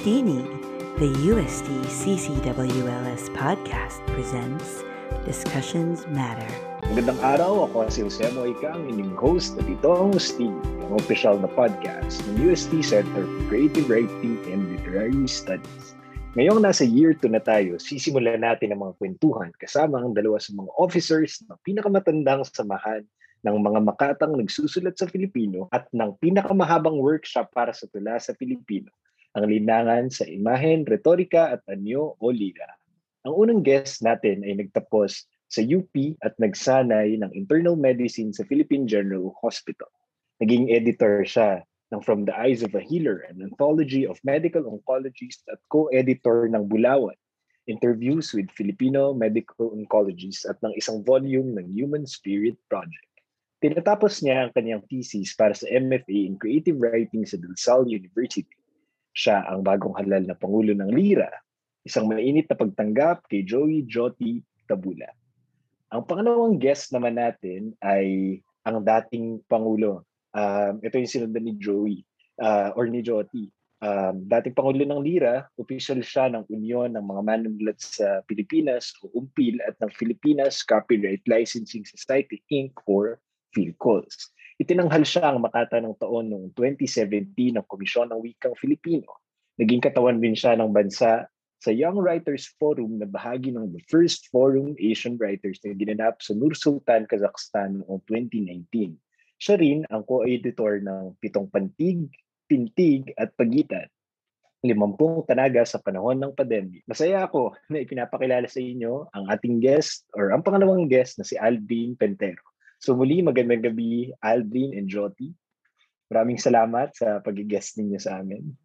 Ustini, 0.00 0.40
the 0.96 1.12
USD 1.28 1.68
CCWLS 1.84 3.28
podcast 3.36 4.00
presents 4.16 4.80
Discussions 5.28 6.08
Matter. 6.08 6.48
Magandang 6.88 7.20
araw, 7.20 7.68
ako 7.68 7.92
si 7.92 8.00
Jose 8.08 8.32
Moica, 8.32 8.72
ang 8.72 8.88
inyong 8.88 9.12
host 9.20 9.60
at 9.60 9.68
ito 9.68 9.92
ang 9.92 10.16
Ustini, 10.16 10.56
ang 10.88 10.96
official 10.96 11.36
na 11.36 11.52
podcast 11.52 12.24
ng 12.32 12.48
USD 12.48 12.80
Center 12.80 13.28
for 13.28 13.44
Creative 13.52 13.84
Writing 13.92 14.40
and 14.48 14.72
Literary 14.72 15.28
Studies. 15.28 15.92
Ngayong 16.32 16.64
nasa 16.64 16.88
year 16.88 17.12
2 17.12 17.36
na 17.36 17.44
tayo, 17.44 17.76
sisimulan 17.76 18.40
natin 18.40 18.72
ang 18.72 18.80
mga 18.80 18.96
kwentuhan 19.04 19.52
kasama 19.60 20.00
ang 20.00 20.16
dalawa 20.16 20.40
sa 20.40 20.56
mga 20.56 20.72
officers 20.80 21.44
ng 21.44 21.60
pinakamatandang 21.60 22.40
samahan 22.48 23.04
ng 23.44 23.52
mga 23.52 23.84
makatang 23.84 24.32
nagsusulat 24.32 24.96
sa 24.96 25.04
Filipino 25.12 25.68
at 25.76 25.84
ng 25.92 26.16
pinakamahabang 26.24 26.96
workshop 26.96 27.52
para 27.52 27.76
sa 27.76 27.84
tula 27.92 28.16
sa 28.16 28.32
Filipino 28.40 28.88
ang 29.38 29.46
linangan 29.46 30.10
sa 30.10 30.26
imahen, 30.26 30.82
retorika 30.82 31.54
at 31.54 31.62
anyo 31.70 32.18
o 32.18 32.26
lira. 32.34 32.66
Ang 33.22 33.34
unang 33.36 33.62
guest 33.62 34.02
natin 34.02 34.42
ay 34.42 34.58
nagtapos 34.58 35.28
sa 35.50 35.60
UP 35.62 35.92
at 36.24 36.34
nagsanay 36.38 37.18
ng 37.20 37.30
internal 37.34 37.74
medicine 37.74 38.34
sa 38.34 38.46
Philippine 38.46 38.86
General 38.90 39.30
Hospital. 39.42 39.90
Naging 40.42 40.72
editor 40.72 41.22
siya 41.26 41.62
ng 41.90 42.00
From 42.06 42.24
the 42.26 42.34
Eyes 42.34 42.62
of 42.62 42.74
a 42.74 42.82
Healer, 42.82 43.26
an 43.26 43.42
anthology 43.42 44.06
of 44.06 44.18
medical 44.22 44.62
oncologists 44.66 45.42
at 45.50 45.58
co-editor 45.68 46.46
ng 46.48 46.70
Bulawan, 46.70 47.18
interviews 47.66 48.34
with 48.34 48.50
Filipino 48.54 49.14
medical 49.14 49.74
oncologists 49.74 50.46
at 50.48 50.58
ng 50.62 50.74
isang 50.74 51.02
volume 51.06 51.54
ng 51.54 51.66
Human 51.70 52.06
Spirit 52.06 52.58
Project. 52.70 53.10
Tinatapos 53.60 54.24
niya 54.24 54.48
ang 54.48 54.50
kanyang 54.56 54.82
thesis 54.88 55.36
para 55.36 55.52
sa 55.52 55.68
MFA 55.68 56.18
in 56.24 56.40
Creative 56.40 56.78
Writing 56.80 57.28
sa 57.28 57.36
Del 57.36 57.52
Salle 57.60 57.92
University 57.92 58.48
siya 59.14 59.42
ang 59.46 59.66
bagong 59.66 59.96
halal 59.98 60.22
na 60.24 60.38
Pangulo 60.38 60.74
ng 60.74 60.90
Lira, 60.90 61.30
isang 61.82 62.06
mainit 62.06 62.46
na 62.46 62.56
pagtanggap 62.58 63.26
kay 63.26 63.42
Joey 63.42 63.86
Joti 63.88 64.42
Tabula. 64.70 65.10
Ang 65.90 66.06
pangalawang 66.06 66.62
guest 66.62 66.94
naman 66.94 67.18
natin 67.18 67.74
ay 67.82 68.38
ang 68.62 68.86
dating 68.86 69.42
Pangulo. 69.50 70.06
Um, 70.30 70.78
ito 70.86 70.94
yung 70.94 71.10
sinundan 71.10 71.50
ni 71.50 71.58
Joey 71.58 72.06
uh, 72.38 72.70
or 72.78 72.86
ni 72.86 73.02
Joti. 73.02 73.50
Um, 73.80 74.28
dating 74.28 74.54
Pangulo 74.54 74.84
ng 74.86 75.02
Lira, 75.02 75.48
official 75.56 76.04
siya 76.04 76.30
ng 76.30 76.46
Union 76.52 76.94
ng 76.94 77.02
mga 77.02 77.22
manunulat 77.24 77.80
sa 77.80 78.20
Pilipinas 78.28 78.92
o 79.02 79.10
UMPIL 79.16 79.58
at 79.64 79.74
ng 79.80 79.90
Filipinas 79.96 80.60
Copyright 80.62 81.24
Licensing 81.24 81.82
Society 81.88 82.44
Inc. 82.52 82.76
or 82.86 83.18
PhilCols. 83.56 84.30
Itinanghal 84.60 85.08
siya 85.08 85.32
ang 85.32 85.40
Makata 85.40 85.80
ng 85.80 85.96
taon 85.96 86.28
noong 86.28 86.52
2017 86.52 87.56
ng 87.56 87.64
Komisyon 87.64 88.12
ng 88.12 88.20
Wikang 88.20 88.52
Filipino. 88.60 89.24
Naging 89.56 89.80
katawan 89.80 90.20
din 90.20 90.36
siya 90.36 90.52
ng 90.52 90.68
bansa 90.68 91.24
sa 91.64 91.70
Young 91.72 91.96
Writers 91.96 92.52
Forum 92.60 93.00
na 93.00 93.08
bahagi 93.08 93.56
ng 93.56 93.72
the 93.72 93.80
first 93.88 94.28
Forum 94.28 94.76
Asian 94.76 95.16
Writers 95.16 95.64
na 95.64 95.72
ginanap 95.72 96.20
sa 96.20 96.36
Nur 96.36 96.52
Sultan, 96.52 97.08
Kazakhstan 97.08 97.80
noong 97.80 98.04
2019. 98.04 99.00
Siya 99.40 99.56
rin 99.56 99.88
ang 99.88 100.04
co-editor 100.04 100.84
ng 100.84 101.16
Pitong 101.24 101.48
Pantig, 101.48 102.12
Pintig 102.44 103.16
at 103.16 103.32
Pagitan, 103.40 103.88
limampung 104.60 105.24
tanaga 105.24 105.64
sa 105.64 105.80
panahon 105.80 106.20
ng 106.20 106.36
pandemya. 106.36 106.84
Masaya 106.84 107.24
ako 107.24 107.56
na 107.72 107.80
ipinapakilala 107.80 108.44
sa 108.44 108.60
inyo 108.60 109.08
ang 109.16 109.24
ating 109.32 109.56
guest 109.64 110.04
or 110.12 110.36
ang 110.36 110.44
pangalawang 110.44 110.84
guest 110.84 111.16
na 111.16 111.24
si 111.24 111.40
Alvin 111.40 111.96
Pentero. 111.96 112.49
So 112.80 112.96
muli, 112.96 113.20
magandang 113.20 113.60
gabi 113.60 114.08
Aldrin 114.24 114.72
and 114.72 114.88
Joti. 114.88 115.36
Maraming 116.08 116.40
salamat 116.40 116.96
sa 116.96 117.20
pag-guest 117.20 117.76
ninyo 117.76 118.00
sa 118.00 118.24
amin. 118.24 118.56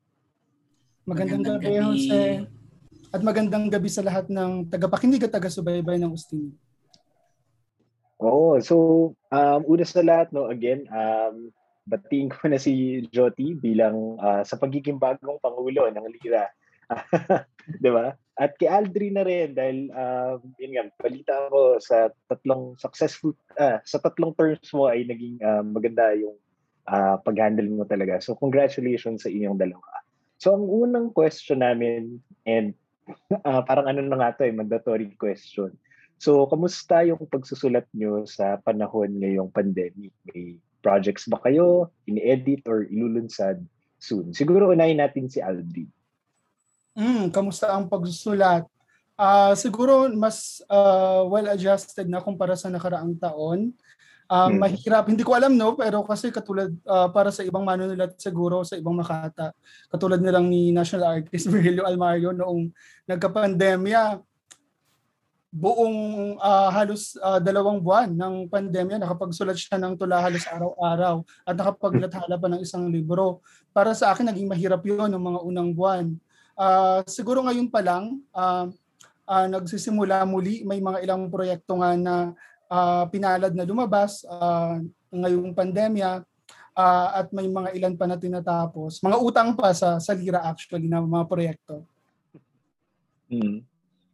Magandang, 1.03 1.43
magandang 1.43 1.59
gabi, 1.59 1.67
gabi, 1.67 1.83
Jose. 1.83 2.23
At 3.11 3.21
magandang 3.21 3.65
gabi 3.67 3.89
sa 3.91 4.01
lahat 4.07 4.31
ng 4.31 4.71
tagapakinig 4.71 5.19
at 5.27 5.35
taga-subaybay 5.35 5.99
ng 5.99 6.15
Ustin. 6.15 6.55
Oo, 8.23 8.55
so 8.63 8.75
um, 9.29 9.61
una 9.67 9.83
sa 9.83 9.99
lahat, 9.99 10.31
no, 10.31 10.47
again, 10.47 10.87
um, 10.87 11.51
batiin 11.83 12.31
ko 12.31 12.47
na 12.47 12.57
si 12.57 13.03
Joti 13.11 13.51
bilang 13.53 14.15
uh, 14.17 14.47
sa 14.47 14.55
pagiging 14.55 14.95
bagong 14.95 15.43
Pangulo 15.43 15.91
ng 15.91 16.07
Lira. 16.23 16.47
'Di 17.81 17.89
ba? 17.89 18.13
At 18.35 18.59
kay 18.59 18.67
Aldrin 18.67 19.15
na 19.15 19.23
rin 19.23 19.55
dahil 19.55 19.87
uh, 19.95 20.35
yun 20.59 20.75
nga, 20.75 20.83
balita 20.99 21.47
ko 21.47 21.79
sa 21.79 22.11
tatlong 22.27 22.75
successful, 22.75 23.31
uh, 23.55 23.79
sa 23.87 23.95
tatlong 24.03 24.35
terms 24.35 24.67
mo 24.75 24.91
ay 24.91 25.07
naging 25.07 25.39
uh, 25.39 25.63
maganda 25.63 26.11
yung 26.19 26.35
uh, 26.91 27.15
pag-handle 27.23 27.71
mo 27.71 27.87
talaga. 27.87 28.19
So 28.19 28.35
congratulations 28.35 29.23
sa 29.23 29.31
inyong 29.31 29.55
dalawa. 29.55 29.87
So 30.35 30.51
ang 30.51 30.67
unang 30.67 31.15
question 31.15 31.63
namin 31.63 32.19
and 32.43 32.75
uh, 33.47 33.63
parang 33.67 33.87
ano 33.87 34.03
na 34.03 34.19
nga 34.19 34.35
to 34.35 34.43
eh, 34.43 34.51
mandatory 34.51 35.15
question. 35.15 35.71
So 36.19 36.43
kamusta 36.51 37.07
yung 37.07 37.23
pagsusulat 37.31 37.87
nyo 37.95 38.27
sa 38.27 38.59
panahon 38.67 39.15
ngayong 39.15 39.51
pandemic? 39.55 40.11
May 40.27 40.59
projects 40.83 41.23
ba 41.31 41.39
kayo, 41.39 41.87
ini-edit 42.03 42.67
or 42.67 42.83
ilulunsad 42.83 43.63
soon? 44.03 44.35
Siguro 44.35 44.75
unahin 44.75 44.99
natin 44.99 45.31
si 45.31 45.39
Aldrin. 45.39 45.87
Mm, 46.95 47.27
kamusta 47.35 47.75
ang 47.75 47.91
pagsusulat? 47.91 48.63
Uh, 49.15 49.51
siguro 49.55 50.11
mas 50.15 50.59
uh, 50.67 51.27
well-adjusted 51.27 52.07
na 52.07 52.23
kumpara 52.23 52.55
sa 52.55 52.71
nakaraang 52.71 53.15
taon. 53.19 53.75
Uh, 54.25 54.49
hmm. 54.49 54.57
Mahirap, 54.57 55.05
hindi 55.05 55.21
ko 55.21 55.37
alam 55.37 55.53
no, 55.53 55.77
pero 55.77 56.01
kasi 56.01 56.33
katulad 56.33 56.73
uh, 56.89 57.13
para 57.13 57.29
sa 57.29 57.45
ibang 57.45 57.61
manunulat 57.61 58.17
siguro, 58.17 58.65
sa 58.65 58.73
ibang 58.73 58.97
makata, 58.97 59.53
katulad 59.91 60.17
nilang 60.17 60.49
ni 60.49 60.73
National 60.73 61.21
Artist 61.21 61.45
Virgilio 61.53 61.85
Almario 61.85 62.33
noong 62.33 62.73
nagka-pandemya, 63.05 64.17
buong 65.55 65.95
uh, 66.35 66.69
halos 66.73 67.15
uh, 67.21 67.39
dalawang 67.39 67.79
buwan 67.79 68.11
ng 68.11 68.51
pandemya, 68.51 68.99
nakapagsulat 68.99 69.55
siya 69.55 69.79
ng 69.79 69.95
tula 69.95 70.19
halos 70.19 70.43
araw-araw 70.51 71.23
at 71.47 71.55
nakapaglathala 71.55 72.35
pa 72.35 72.47
ng 72.51 72.59
isang 72.59 72.91
libro. 72.91 73.39
Para 73.71 73.95
sa 73.95 74.11
akin, 74.11 74.27
naging 74.27 74.51
mahirap 74.51 74.83
yun 74.83 75.07
ng 75.07 75.21
mga 75.21 75.39
unang 75.47 75.69
buwan. 75.71 76.11
Uh, 76.55 77.03
siguro 77.05 77.43
ngayon 77.43 77.67
pa 77.67 77.83
lang, 77.83 78.23
uh, 78.31 78.71
uh, 79.27 79.45
nagsisimula 79.51 80.23
muli, 80.23 80.63
may 80.63 80.79
mga 80.79 81.03
ilang 81.03 81.27
proyekto 81.27 81.75
nga 81.83 81.99
na 81.99 82.15
uh, 82.71 83.03
pinalad 83.11 83.51
na 83.51 83.67
lumabas 83.67 84.23
uh, 84.25 84.79
ngayong 85.11 85.51
pandemya 85.51 86.23
uh, 86.75 87.07
at 87.23 87.27
may 87.35 87.47
mga 87.47 87.75
ilan 87.75 87.95
pa 87.99 88.05
na 88.07 88.19
tinatapos. 88.19 89.03
Mga 89.03 89.17
utang 89.19 89.49
pa 89.55 89.75
sa, 89.75 89.99
sa 89.99 90.15
Lira 90.15 90.43
actually 90.43 90.87
na 90.87 91.03
mga 91.03 91.25
proyekto. 91.27 91.83
Hmm. 93.31 93.63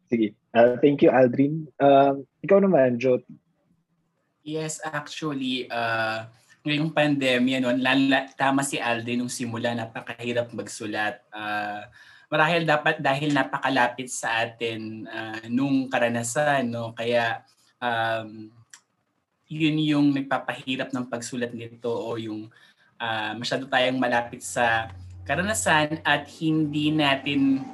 Sige. 0.09 0.35
Uh, 0.51 0.75
thank 0.83 0.99
you, 0.99 1.11
Aldrin. 1.13 1.67
Uh, 1.79 2.19
ikaw 2.43 2.59
naman, 2.59 2.99
Jyoti. 2.99 3.31
Yes, 4.41 4.81
actually, 4.81 5.69
uh, 5.69 6.25
ngayong 6.65 6.91
pandemya, 6.91 7.61
no, 7.61 7.71
lala, 7.71 8.27
tama 8.33 8.65
si 8.65 8.81
Aldrin 8.81 9.21
nung 9.21 9.31
simula, 9.31 9.71
napakahirap 9.71 10.49
magsulat. 10.51 11.21
Uh, 11.31 11.85
marahil 12.31 12.63
dapat 12.63 13.03
dahil 13.03 13.35
napakalapit 13.35 14.07
sa 14.07 14.47
atin 14.47 15.03
uh, 15.03 15.43
nung 15.51 15.91
karanasan 15.91 16.71
no 16.71 16.95
kaya 16.95 17.43
um, 17.83 18.47
yun 19.51 19.75
yung 19.83 20.07
nagpapahirap 20.15 20.95
ng 20.95 21.11
pagsulat 21.11 21.51
nito 21.51 21.91
o 21.91 22.15
yung 22.15 22.47
uh, 22.95 23.31
masyado 23.35 23.67
tayong 23.67 23.99
malapit 23.99 24.39
sa 24.39 24.87
karanasan 25.27 25.99
at 26.07 26.23
hindi 26.39 26.95
natin 26.95 27.67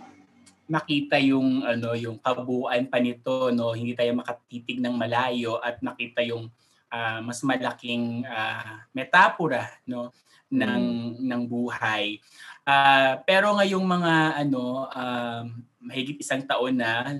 makita 0.68 1.22
yung 1.22 1.64
ano 1.64 1.94
yung 1.94 2.18
kabuuan 2.18 2.90
pa 2.90 2.98
nito 2.98 3.54
no 3.54 3.78
hindi 3.78 3.94
tayo 3.94 4.18
makatitig 4.18 4.82
ng 4.82 4.98
malayo 4.98 5.62
at 5.62 5.80
makita 5.86 6.26
yung 6.26 6.50
uh, 6.90 7.20
mas 7.22 7.46
malaking 7.46 8.26
uh, 8.26 8.82
metapora 8.90 9.70
no 9.86 10.10
ng 10.48 10.84
mm. 11.20 11.28
ng 11.28 11.42
buhay. 11.48 12.20
Uh, 12.68 13.24
pero 13.24 13.56
ngayong 13.56 13.88
mga 13.88 14.44
ano 14.44 14.92
uh, 14.92 15.48
mahigit 15.80 16.20
isang 16.20 16.44
taon 16.44 16.76
na 16.76 17.16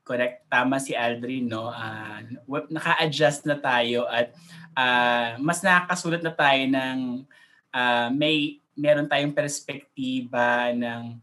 correct 0.00 0.48
tama 0.48 0.80
si 0.80 0.96
Aldrin 0.96 1.44
no 1.44 1.68
uh, 1.68 2.24
naka-adjust 2.72 3.44
na 3.44 3.60
tayo 3.60 4.08
at 4.08 4.32
uh, 4.72 5.36
mas 5.44 5.60
nakakasulat 5.60 6.24
na 6.24 6.32
tayo 6.32 6.64
ng 6.64 7.28
uh, 7.76 8.08
may 8.16 8.64
meron 8.72 9.04
tayong 9.04 9.36
perspektiba 9.36 10.72
ng 10.72 11.20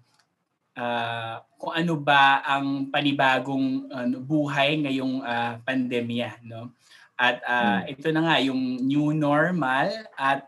uh, 0.77 1.41
kung 1.57 1.73
ano 1.73 1.97
ba 1.97 2.45
ang 2.45 2.93
panibagong 2.93 3.89
ano, 3.89 4.21
buhay 4.21 4.77
ngayong 4.85 5.25
uh, 5.25 5.57
pandemya 5.65 6.37
no 6.45 6.69
at 7.17 7.41
uh, 7.49 7.81
hmm. 7.81 7.97
ito 7.97 8.07
na 8.13 8.21
nga 8.29 8.37
yung 8.45 8.77
new 8.85 9.09
normal 9.09 9.89
at 10.13 10.45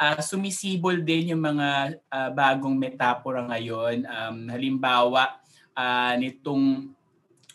uh, 0.00 0.20
sumisibol 0.24 0.96
din 1.04 1.36
yung 1.36 1.44
mga 1.44 2.00
uh, 2.08 2.30
bagong 2.32 2.74
metapora 2.74 3.44
ngayon. 3.44 4.08
Um, 4.08 4.48
halimbawa, 4.48 5.36
uh, 5.76 6.16
nitong 6.16 6.96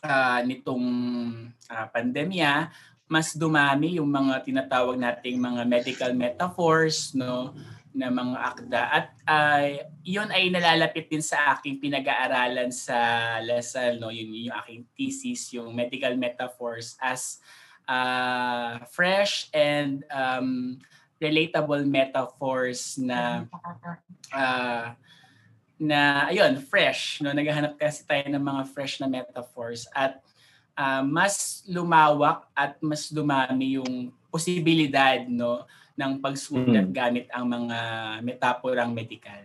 uh, 0.06 0.40
nitong 0.46 0.86
uh, 1.66 1.86
pandemya, 1.90 2.70
mas 3.10 3.34
dumami 3.34 3.98
yung 3.98 4.14
mga 4.14 4.46
tinatawag 4.46 5.02
nating 5.02 5.42
mga 5.42 5.62
medical 5.66 6.14
metaphors, 6.14 7.18
no? 7.18 7.58
na 7.96 8.12
mga 8.12 8.38
akda 8.44 8.82
at 8.92 9.08
uh, 9.24 9.88
yun 10.04 10.28
ay 10.28 10.52
nalalapit 10.52 11.08
din 11.08 11.24
sa 11.24 11.56
aking 11.56 11.80
pinag-aaralan 11.80 12.68
sa 12.68 13.00
Lasal 13.40 14.04
no 14.04 14.12
yun 14.12 14.52
yung 14.52 14.58
aking 14.68 14.84
thesis 15.00 15.56
yung 15.56 15.72
medical 15.72 16.12
metaphors 16.20 17.00
as 17.00 17.40
uh, 17.88 18.84
fresh 18.92 19.48
and 19.56 20.04
um, 20.12 20.76
relatable 21.20 21.84
metaphors 21.88 23.00
na 23.00 23.48
uh, 24.36 24.92
na 25.76 26.32
ayun 26.32 26.60
fresh 26.60 27.20
no 27.20 27.36
naghahanap 27.36 27.76
kasi 27.76 28.04
tayo 28.08 28.24
ng 28.32 28.40
mga 28.44 28.64
fresh 28.72 29.00
na 29.00 29.08
metaphors 29.08 29.88
at 29.92 30.20
uh, 30.76 31.04
mas 31.04 31.64
lumawak 31.68 32.48
at 32.56 32.80
mas 32.80 33.12
dumami 33.12 33.80
yung 33.80 34.12
posibilidad 34.32 35.24
no 35.28 35.64
ng 35.96 36.20
pagsulat 36.20 36.92
mm. 36.92 36.96
gamit 36.96 37.26
ang 37.32 37.48
mga 37.48 37.78
metaporang 38.20 38.92
medical. 38.92 39.44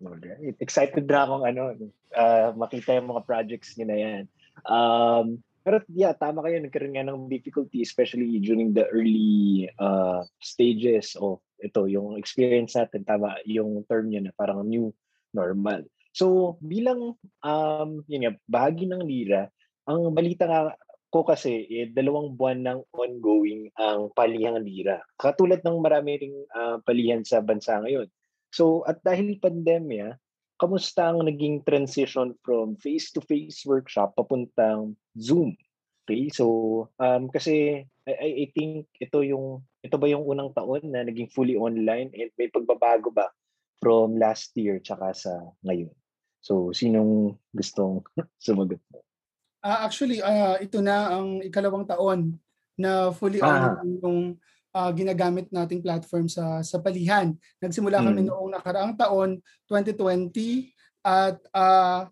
Alright. 0.00 0.56
Excited 0.62 1.04
na 1.04 1.26
akong 1.26 1.44
ano, 1.44 1.62
uh, 2.14 2.54
makita 2.56 2.96
yung 2.96 3.10
mga 3.10 3.26
projects 3.26 3.74
niyo 3.76 3.86
na 3.90 3.98
yan. 3.98 4.24
Um, 4.64 5.26
pero 5.60 5.84
yeah, 5.92 6.16
tama 6.16 6.44
kayo, 6.44 6.60
nagkaroon 6.60 6.94
nga 6.96 7.06
ng 7.06 7.28
difficulty, 7.30 7.84
especially 7.84 8.40
during 8.40 8.72
the 8.72 8.86
early 8.90 9.68
uh, 9.80 10.24
stages 10.40 11.16
of 11.20 11.40
ito, 11.60 11.84
yung 11.84 12.16
experience 12.16 12.76
natin, 12.76 13.04
tama, 13.04 13.36
yung 13.44 13.84
term 13.84 14.08
niya 14.08 14.24
na 14.24 14.32
parang 14.32 14.64
new 14.64 14.88
normal. 15.36 15.84
So, 16.16 16.56
bilang, 16.64 17.20
um, 17.44 17.90
yun 18.08 18.24
nga, 18.26 18.32
bahagi 18.48 18.88
ng 18.88 19.04
Lira, 19.04 19.52
ang 19.84 20.10
balita 20.16 20.48
nga 20.48 20.72
ko 21.10 21.26
kasi, 21.26 21.66
eh, 21.66 21.90
dalawang 21.90 22.38
buwan 22.38 22.62
ng 22.62 22.80
ongoing 22.94 23.66
ang 23.74 24.14
palihang 24.14 24.62
lira. 24.62 25.02
Katulad 25.18 25.60
ng 25.66 25.82
marami 25.82 26.22
ring 26.22 26.38
uh, 26.54 26.78
palihan 26.86 27.26
sa 27.26 27.42
bansa 27.42 27.82
ngayon. 27.82 28.06
So, 28.54 28.86
at 28.86 29.02
dahil 29.02 29.42
pandemya, 29.42 30.14
kamusta 30.60 31.08
ang 31.08 31.24
naging 31.24 31.64
transition 31.64 32.36
from 32.44 32.76
face-to-face 32.76 33.64
workshop 33.64 34.12
papuntang 34.14 34.92
Zoom? 35.16 35.56
Okay, 36.04 36.28
so 36.28 36.86
um, 37.00 37.32
kasi 37.32 37.86
I, 38.04 38.44
I 38.44 38.46
think 38.52 38.84
ito 39.00 39.24
yung 39.24 39.64
ito 39.80 39.96
ba 39.96 40.06
yung 40.10 40.28
unang 40.28 40.52
taon 40.52 40.84
na 40.92 41.00
naging 41.06 41.32
fully 41.32 41.56
online 41.56 42.12
and 42.12 42.28
may 42.36 42.52
pagbabago 42.52 43.08
ba 43.08 43.32
from 43.80 44.20
last 44.20 44.52
year 44.54 44.76
tsaka 44.84 45.16
sa 45.16 45.32
ngayon? 45.64 45.92
So, 46.40 46.72
sinong 46.72 47.36
gustong 47.52 48.04
sumagot 48.44 48.80
mo? 48.92 49.00
Uh, 49.60 49.84
actually, 49.84 50.24
uh, 50.24 50.56
ito 50.56 50.80
na 50.80 51.20
ang 51.20 51.44
ikalawang 51.44 51.84
taon 51.84 52.40
na 52.80 53.12
fully 53.12 53.40
ah. 53.44 53.76
online 53.76 54.00
yung 54.00 54.20
uh, 54.74 54.90
ginagamit 54.94 55.50
nating 55.50 55.82
platform 55.82 56.26
sa 56.26 56.62
sa 56.62 56.78
palihan. 56.78 57.34
Nagsimula 57.58 58.02
kami 58.02 58.26
hmm. 58.26 58.28
noong 58.30 58.50
nakaraang 58.54 58.94
taon, 58.98 59.38
2020, 59.66 60.70
at 61.04 61.38
uh, 61.54 62.06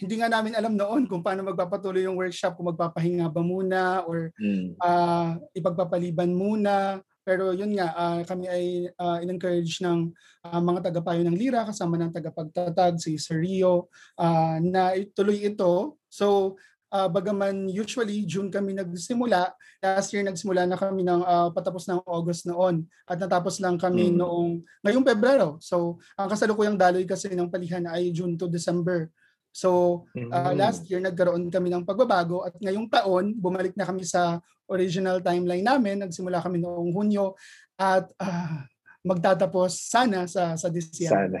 hindi 0.00 0.14
nga 0.16 0.32
namin 0.32 0.56
alam 0.56 0.74
noon 0.78 1.04
kung 1.04 1.20
paano 1.20 1.44
magpapatuloy 1.44 2.08
yung 2.08 2.16
workshop, 2.16 2.56
kung 2.56 2.72
magpapahinga 2.72 3.28
ba 3.28 3.44
muna 3.44 4.00
or 4.08 4.32
mm. 4.40 4.80
uh, 4.80 5.36
ipagpapaliban 5.52 6.32
muna. 6.32 7.04
Pero 7.20 7.52
yun 7.52 7.76
nga, 7.76 7.92
uh, 7.92 8.20
kami 8.24 8.48
ay 8.48 8.64
uh, 8.96 9.20
in-encourage 9.20 9.84
ng 9.84 10.08
uh, 10.48 10.60
mga 10.64 10.88
tagapayo 10.88 11.20
ng 11.20 11.36
Lira 11.36 11.68
kasama 11.68 12.00
ng 12.00 12.16
tagapagtatag, 12.16 12.96
si 12.96 13.20
Sir 13.20 13.44
Rio, 13.44 13.92
uh, 14.16 14.56
na 14.64 14.96
ituloy 14.96 15.44
ito. 15.44 16.00
So 16.08 16.56
uh, 16.90 17.08
bagaman 17.08 17.70
usually 17.70 18.26
June 18.26 18.50
kami 18.50 18.74
nagsimula, 18.74 19.54
last 19.80 20.10
year 20.12 20.26
nagsimula 20.26 20.66
na 20.66 20.76
kami 20.76 21.06
ng 21.06 21.22
uh, 21.22 21.48
patapos 21.54 21.86
ng 21.86 22.02
August 22.04 22.50
noon 22.50 22.84
at 23.06 23.16
natapos 23.16 23.62
lang 23.62 23.78
kami 23.78 24.10
mm. 24.10 24.18
noong 24.18 24.60
ngayong 24.82 25.06
Pebrero. 25.06 25.56
So 25.62 26.02
ang 26.18 26.28
kasalukuyang 26.28 26.76
daloy 26.76 27.06
kasi 27.06 27.32
ng 27.32 27.48
palihan 27.48 27.86
ay 27.88 28.10
June 28.10 28.34
to 28.34 28.50
December. 28.50 29.08
So 29.50 30.04
uh, 30.14 30.54
last 30.54 30.86
year 30.86 31.02
nagkaroon 31.02 31.50
kami 31.50 31.74
ng 31.74 31.82
pagbabago 31.82 32.46
at 32.46 32.54
ngayong 32.62 32.86
taon 32.86 33.34
bumalik 33.34 33.74
na 33.74 33.82
kami 33.82 34.06
sa 34.06 34.38
original 34.70 35.18
timeline 35.18 35.66
namin. 35.66 36.06
Nagsimula 36.06 36.38
kami 36.38 36.62
noong 36.62 36.94
Hunyo 36.94 37.34
at 37.74 38.06
uh, 38.22 38.62
magtatapos 39.02 39.90
sana 39.90 40.30
sa 40.30 40.54
sa 40.54 40.68
December. 40.70 41.40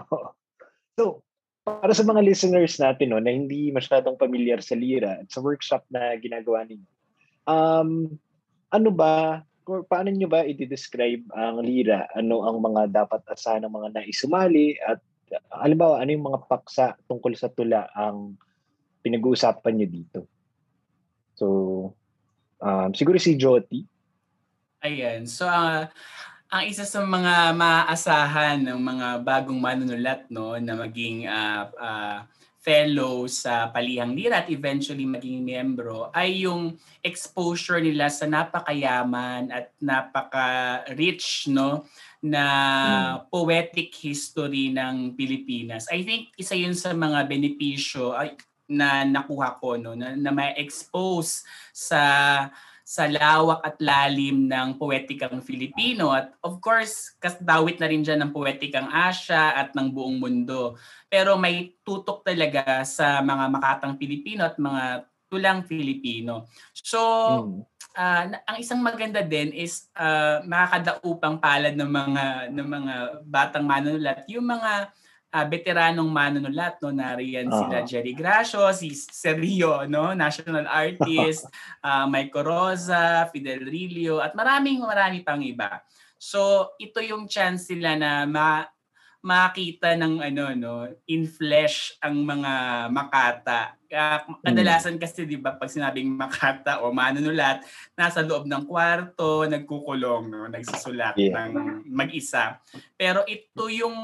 So, 0.94 1.26
para 1.64 1.96
sa 1.96 2.04
mga 2.04 2.20
listeners 2.20 2.76
natin 2.76 3.16
no, 3.16 3.20
na 3.24 3.32
hindi 3.32 3.72
masyadong 3.72 4.20
familiar 4.20 4.60
sa 4.60 4.76
Lira 4.76 5.24
at 5.24 5.32
sa 5.32 5.40
workshop 5.40 5.88
na 5.88 6.12
ginagawa 6.20 6.68
ninyo, 6.68 6.88
um, 7.48 8.12
ano 8.68 8.90
ba, 8.92 9.40
paano 9.64 10.12
nyo 10.12 10.28
ba 10.28 10.44
i-describe 10.44 11.24
ang 11.32 11.64
Lira? 11.64 12.04
Ano 12.12 12.44
ang 12.44 12.60
mga 12.60 12.92
dapat 12.92 13.24
asahan 13.32 13.64
ng 13.64 13.72
mga 13.72 13.88
naisumali? 13.96 14.76
At 14.84 15.00
halimbawa, 15.56 16.04
ano 16.04 16.12
yung 16.12 16.28
mga 16.28 16.40
paksa 16.44 17.00
tungkol 17.08 17.32
sa 17.32 17.48
tula 17.48 17.88
ang 17.96 18.36
pinag-uusapan 19.00 19.72
nyo 19.72 19.88
dito? 19.88 20.20
So, 21.40 21.46
um, 22.60 22.92
siguro 22.92 23.16
si 23.16 23.40
Joti. 23.40 23.80
Ayan. 24.84 25.24
So, 25.24 25.48
uh, 25.48 25.88
ang 26.54 26.70
isa 26.70 26.86
sa 26.86 27.02
mga 27.02 27.50
maaasahan 27.58 28.62
ng 28.62 28.78
mga 28.78 29.08
bagong 29.26 29.58
manunulat 29.58 30.30
no 30.30 30.54
na 30.62 30.78
maging 30.78 31.26
uh, 31.26 31.66
uh, 31.74 32.18
fellow 32.62 33.26
sa 33.26 33.74
Palihang 33.74 34.14
Lira 34.14 34.46
at 34.46 34.48
eventually 34.54 35.02
maging 35.02 35.42
miyembro 35.42 36.14
ay 36.14 36.46
yung 36.46 36.78
exposure 37.02 37.82
nila 37.82 38.06
sa 38.06 38.30
napakayaman 38.30 39.50
at 39.50 39.74
napaka-rich 39.82 41.50
no 41.50 41.90
na 42.22 42.44
mm. 42.46 43.34
poetic 43.34 43.90
history 43.90 44.70
ng 44.70 45.18
Pilipinas. 45.18 45.90
I 45.90 46.06
think 46.06 46.38
isa 46.38 46.54
yun 46.54 46.78
sa 46.78 46.94
mga 46.94 47.26
benepisyo 47.26 48.14
ay, 48.14 48.38
na 48.70 49.02
nakuha 49.02 49.58
ko 49.58 49.74
no 49.74 49.98
na, 49.98 50.14
na 50.14 50.30
ma-expose 50.30 51.42
sa 51.74 51.98
sa 52.84 53.08
lawak 53.08 53.64
at 53.64 53.80
lalim 53.80 54.44
ng 54.44 54.76
poetikang 54.76 55.40
Filipino 55.40 56.12
at 56.12 56.36
of 56.44 56.60
course 56.60 57.16
kasdawit 57.16 57.80
na 57.80 57.88
rin 57.88 58.04
dyan 58.04 58.20
ng 58.20 58.32
poetikang 58.36 58.92
Asya 58.92 59.56
at 59.56 59.72
ng 59.72 59.88
buong 59.88 60.20
mundo. 60.20 60.76
Pero 61.08 61.40
may 61.40 61.72
tutok 61.80 62.20
talaga 62.20 62.84
sa 62.84 63.24
mga 63.24 63.48
makatang 63.48 63.96
Pilipino 63.96 64.44
at 64.44 64.60
mga 64.60 65.08
tulang 65.32 65.64
Filipino. 65.64 66.44
So, 66.76 67.00
mm. 67.48 67.64
uh, 67.96 68.24
ang 68.44 68.56
isang 68.60 68.84
maganda 68.84 69.24
din 69.24 69.50
is 69.56 69.88
uh, 69.96 70.44
makakadaupang 70.44 71.40
palad 71.40 71.72
ng 71.72 71.88
mga 71.88 72.24
ng 72.52 72.68
mga 72.68 72.94
batang 73.24 73.64
manunulat 73.64 74.28
yung 74.28 74.44
mga 74.44 74.92
uh, 75.34 75.46
veteranong 75.50 76.06
manunulat 76.06 76.78
no 76.78 76.94
nariyan 76.94 77.50
uh-huh. 77.50 77.66
sila 77.66 77.78
Jerry 77.82 78.14
Gracio, 78.14 78.62
si 78.70 78.94
Sergio 78.94 79.82
no, 79.90 80.14
national 80.14 80.70
artist, 80.70 81.50
uh, 81.82 82.06
Mike 82.12 82.38
Rosa, 82.38 83.26
Fidel 83.34 83.66
Rilio 83.66 84.22
at 84.22 84.38
maraming 84.38 84.86
marami 84.86 85.26
pang 85.26 85.42
iba. 85.42 85.82
So 86.14 86.72
ito 86.78 87.02
yung 87.02 87.26
chance 87.26 87.66
nila 87.74 87.98
na 87.98 88.10
ma 88.30 88.62
makita 89.24 89.96
ng 89.96 90.20
ano 90.20 90.44
no 90.52 90.74
in 91.08 91.26
flesh 91.26 91.98
ang 91.98 92.22
mga 92.22 92.52
makata. 92.94 93.74
Hmm. 93.94 94.42
Kadalasan 94.42 94.98
kasi 94.98 95.24
'di 95.24 95.38
ba 95.38 95.54
pag 95.54 95.70
sinabing 95.70 96.10
makata 96.10 96.82
o 96.82 96.90
manunulat, 96.90 97.62
nasa 97.94 98.20
loob 98.20 98.44
ng 98.44 98.66
kwarto, 98.66 99.46
nagkukulong 99.46 100.28
no, 100.28 100.50
nagsusulat 100.50 101.14
yeah. 101.16 101.46
ng 101.46 101.86
mag-isa. 101.88 102.58
Pero 102.98 103.22
ito 103.24 103.70
yung 103.70 103.94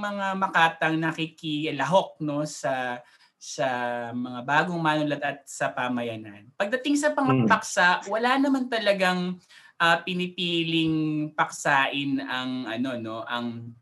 mga 0.00 0.36
makatang 0.36 1.00
nakikilahok 1.00 2.20
no 2.22 2.44
sa 2.44 3.00
sa 3.40 3.68
mga 4.12 4.44
bagong 4.44 4.80
manulat 4.84 5.22
at 5.24 5.38
sa 5.48 5.72
pamayanan. 5.72 6.44
Pagdating 6.60 7.00
sa 7.00 7.16
pangpaksa, 7.16 8.04
hmm. 8.04 8.12
wala 8.12 8.36
naman 8.36 8.68
talagang 8.68 9.40
uh, 9.80 9.96
pinipiling 10.04 11.28
paksain 11.32 12.20
ang 12.20 12.68
ano 12.68 13.00
no, 13.00 13.24
ang 13.24 13.72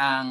ang 0.00 0.30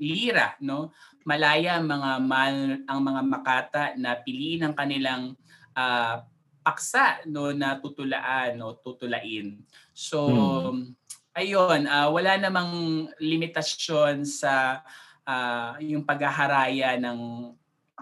lira 0.00 0.56
no 0.64 0.96
malaya 1.28 1.76
mga 1.76 2.12
man, 2.24 2.54
ang 2.88 3.00
mga 3.04 3.22
makata 3.28 3.84
na 4.00 4.16
piliin 4.16 4.64
ang 4.64 4.72
kanilang 4.72 5.36
uh, 5.76 6.24
paksa 6.64 7.20
no 7.28 7.52
na 7.52 7.76
tutulaan 7.76 8.56
no 8.56 8.80
tutulain 8.80 9.60
so 9.92 10.24
hmm. 10.72 10.96
ayun 11.36 11.84
uh, 11.84 12.08
wala 12.08 12.40
namang 12.40 13.04
limitasyon 13.20 14.24
sa 14.24 14.80
uh, 15.28 15.76
yung 15.84 16.08
paghaharaya 16.08 16.96
ng 16.96 17.52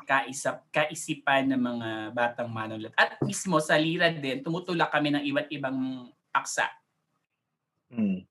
kaisap 0.06 0.70
kaisipan 0.70 1.50
ng 1.50 1.62
mga 1.66 1.90
batang 2.14 2.46
manulat 2.46 2.94
at 2.94 3.18
mismo 3.26 3.58
sa 3.58 3.74
lira 3.74 4.06
din 4.14 4.38
tumutulak 4.38 4.94
kami 4.94 5.10
ng 5.10 5.24
iba't 5.34 5.50
ibang 5.50 6.06
paksa 6.30 6.70
hmm. 7.90 8.22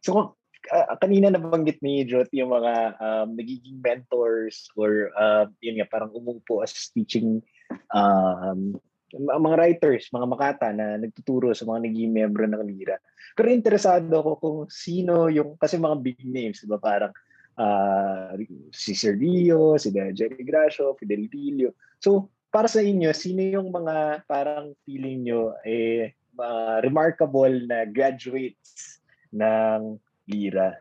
so 0.00 0.40
uh, 0.72 0.96
kanina 0.96 1.28
nabanggit 1.28 1.78
ni 1.84 2.02
Jot 2.08 2.32
yung 2.32 2.56
mga 2.56 2.96
um, 2.96 3.36
nagiging 3.36 3.78
mentors 3.84 4.72
or 4.74 5.12
uh, 5.20 5.44
yun 5.60 5.76
nga 5.78 5.88
parang 5.92 6.10
umupo 6.16 6.64
as 6.64 6.72
teaching 6.96 7.44
um, 7.92 8.80
mga 9.12 9.56
writers, 9.60 10.08
mga 10.08 10.24
makata 10.24 10.68
na 10.72 10.96
nagtuturo 10.96 11.52
sa 11.52 11.68
mga 11.68 11.84
naging 11.84 12.10
membro 12.16 12.48
ng 12.48 12.64
Lira. 12.64 12.96
Pero 13.36 13.52
interesado 13.52 14.08
ako 14.08 14.30
kung 14.40 14.60
sino 14.72 15.28
yung, 15.28 15.60
kasi 15.60 15.76
mga 15.76 16.00
big 16.00 16.20
names, 16.24 16.64
diba? 16.64 16.80
Parang 16.80 17.12
uh, 17.60 18.32
si 18.72 18.96
Sir 18.96 19.16
Rio, 19.20 19.76
si 19.76 19.92
Jerry 19.92 20.44
Gracio, 20.44 20.96
Fidel 20.96 21.28
Tilio. 21.28 21.76
So, 22.00 22.32
para 22.52 22.68
sa 22.68 22.80
inyo, 22.80 23.12
sino 23.12 23.40
yung 23.40 23.68
mga 23.72 24.24
parang 24.28 24.76
feeling 24.84 25.24
nyo 25.28 25.56
eh, 25.64 26.12
uh, 26.36 26.80
remarkable 26.84 27.64
na 27.68 27.88
graduates 27.88 29.00
ng 29.32 29.96
Lira? 30.32 30.80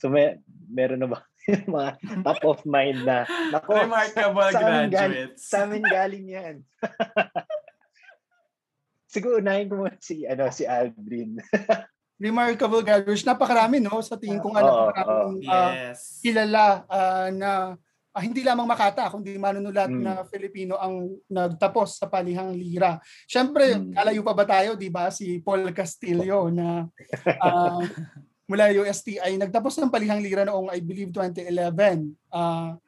So, 0.00 0.08
may, 0.08 0.40
meron 0.72 1.04
na 1.04 1.12
ba 1.12 1.28
mga 1.72 1.90
top 2.24 2.40
of 2.44 2.60
mind 2.68 3.08
na 3.08 3.24
nako, 3.48 3.88
remarkable 3.88 4.48
sa, 4.52 4.52
sa 4.52 4.60
graduates. 4.60 4.92
Galing, 4.92 5.30
sa 5.36 5.56
amin 5.64 5.84
galing 5.84 6.26
yan. 6.28 6.56
Siguro 9.12 9.40
unahin 9.40 9.68
ko 9.72 9.80
muna 9.80 9.96
si 9.96 10.28
ano 10.28 10.52
si 10.52 10.68
Aldrin. 10.68 11.40
remarkable 12.20 12.84
graduates. 12.84 13.24
Napakarami 13.24 13.80
no 13.80 14.02
sa 14.04 14.20
tingin 14.20 14.42
ko 14.42 14.52
nga 14.52 14.62
oh, 14.66 14.92
oh. 14.92 15.32
uh, 15.40 15.72
yes. 15.72 16.20
kilala 16.20 16.84
uh, 16.90 17.32
na 17.32 17.78
uh, 18.12 18.20
hindi 18.20 18.44
lamang 18.44 18.68
Makata 18.68 19.08
kundi 19.08 19.38
manunulat 19.40 19.88
mm. 19.88 20.02
na 20.02 20.12
Filipino 20.28 20.76
ang 20.76 21.16
nagtapos 21.30 21.96
sa 21.96 22.10
palihang 22.10 22.52
lira. 22.52 23.00
Syempre, 23.24 23.78
mm. 23.78 23.96
kalayo 23.96 24.20
pa 24.20 24.34
ba 24.36 24.44
tayo, 24.44 24.76
'di 24.76 24.92
ba? 24.92 25.08
Si 25.08 25.40
Paul 25.40 25.72
Castillo 25.72 26.52
na 26.52 26.84
uh, 27.40 27.80
mula 28.48 28.72
USTI. 28.72 29.36
Nagtapos 29.36 29.76
ng 29.76 29.92
palihang 29.92 30.24
lira 30.24 30.48
noong 30.48 30.72
I 30.72 30.80
believe 30.80 31.12
2011. 31.12 32.16
Uh, 32.32 32.80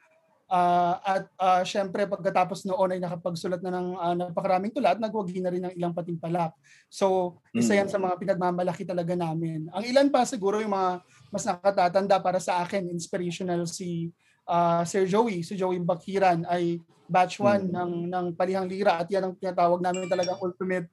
uh, 0.51 0.95
at 1.05 1.25
uh, 1.37 1.63
syempre 1.63 2.09
pagkatapos 2.09 2.67
noon 2.67 2.97
ay 2.97 3.01
nakapagsulat 3.01 3.61
na 3.63 3.71
ng 3.77 3.89
uh, 3.95 4.15
napakaraming 4.17 4.73
tula 4.75 4.97
at 4.97 5.01
nagwagi 5.01 5.39
na 5.39 5.53
rin 5.53 5.63
ng 5.69 5.75
ilang 5.77 5.93
patimpalak. 5.93 6.57
So 6.91 7.39
isa 7.53 7.79
yan 7.79 7.93
sa 7.93 8.01
mga 8.01 8.19
pinagmamalaki 8.19 8.83
talaga 8.83 9.13
namin. 9.15 9.71
Ang 9.71 9.85
ilan 9.85 10.09
pa 10.09 10.25
siguro 10.25 10.59
yung 10.59 10.73
mga 10.73 11.05
mas 11.31 11.45
nakatatanda 11.47 12.19
para 12.19 12.43
sa 12.43 12.65
akin, 12.65 12.91
inspirational 12.91 13.63
si 13.69 14.11
uh, 14.51 14.83
Sir 14.83 15.07
Joey, 15.07 15.47
si 15.47 15.55
Joey 15.55 15.79
Bakiran 15.79 16.43
ay 16.51 16.83
batch 17.07 17.39
1 17.39 17.69
mm. 17.69 17.75
ng 17.75 17.93
ng 18.11 18.27
palihang 18.35 18.67
lira 18.67 19.03
at 19.03 19.07
yan 19.11 19.31
ang 19.31 19.35
tinatawag 19.39 19.83
namin 19.83 20.07
talaga 20.07 20.39
ultimate 20.39 20.87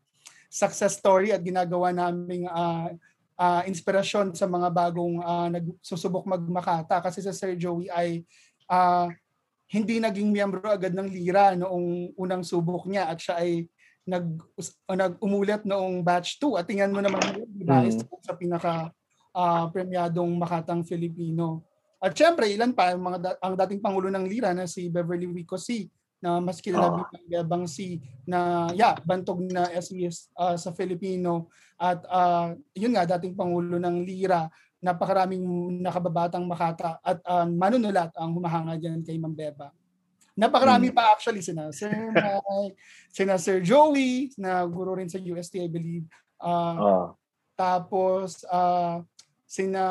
success 0.49 0.97
story 0.97 1.29
at 1.29 1.43
ginagawa 1.45 1.93
naming 1.93 2.49
uh, 2.49 2.89
uh, 3.37 3.61
inspirasyon 3.69 4.33
sa 4.33 4.49
mga 4.49 4.69
bagong 4.73 5.21
uh, 5.21 5.47
nagsusubok 5.53 6.25
magmakata 6.25 6.99
kasi 6.99 7.21
sa 7.21 7.31
Sir 7.31 7.53
Joey 7.55 7.87
ay 7.93 8.25
uh, 8.67 9.07
hindi 9.67 9.99
naging 10.01 10.31
miyembro 10.33 10.63
agad 10.65 10.95
ng 10.95 11.07
Lira 11.11 11.53
noong 11.53 12.17
unang 12.17 12.41
subok 12.43 12.89
niya 12.89 13.07
at 13.07 13.19
siya 13.21 13.39
ay 13.39 13.69
nag 14.07 14.25
uh, 14.87 14.95
nag-umulat 14.95 15.67
noong 15.67 16.01
batch 16.01 16.39
2 16.39 16.59
at 16.59 16.65
tingnan 16.65 16.95
mo 16.95 17.03
naman 17.03 17.19
diba 17.51 17.83
mm. 17.83 18.07
sa 18.23 18.33
pinaka 18.33 18.89
uh, 19.35 19.67
premyadong 19.69 20.31
makatang 20.39 20.81
Filipino. 20.87 21.67
At 21.97 22.13
syempre, 22.13 22.47
ilan 22.47 22.71
pa 22.77 22.93
ang 22.93 23.01
mga 23.01 23.17
da- 23.19 23.39
ang 23.41 23.57
dating 23.57 23.81
pangulo 23.81 24.07
ng 24.13 24.25
Lira 24.29 24.53
na 24.53 24.69
si 24.69 24.87
Beverly 24.87 25.27
Wico 25.27 25.57
C 25.57 25.89
na 26.17 26.41
mas 26.41 26.57
kilala 26.57 27.05
oh. 27.05 27.09
bilang 27.29 27.69
si 27.69 28.01
na 28.25 28.69
yeah, 28.73 28.97
bantog 29.05 29.41
na 29.45 29.69
SES 29.77 30.33
uh, 30.33 30.57
sa 30.57 30.73
Filipino 30.73 31.49
at 31.77 32.01
uh, 32.09 32.57
yun 32.73 32.97
nga 32.97 33.05
dating 33.17 33.37
pangulo 33.37 33.77
ng 33.77 34.01
Lira 34.01 34.49
napakaraming 34.81 35.41
nakababatang 35.81 36.45
makata 36.45 37.01
at 37.01 37.17
um, 37.25 37.49
manunulat 37.57 38.13
ang 38.13 38.33
humahanga 38.33 38.77
diyan 38.77 39.01
kay 39.01 39.17
Mambeba. 39.17 39.73
Napakarami 40.37 40.93
hmm. 40.93 40.97
pa 40.97 41.17
actually 41.17 41.41
sina 41.41 41.73
Sir 41.73 41.89
Mike, 42.13 42.77
sina 43.17 43.41
Sir 43.41 43.57
Joey 43.57 44.29
na 44.37 44.61
guro 44.69 44.93
rin 44.93 45.09
sa 45.09 45.17
UST 45.17 45.65
I 45.65 45.69
believe. 45.69 46.05
Uh, 46.37 46.77
oh. 46.77 47.05
Tapos 47.57 48.45
uh, 48.45 49.01
sina 49.49 49.83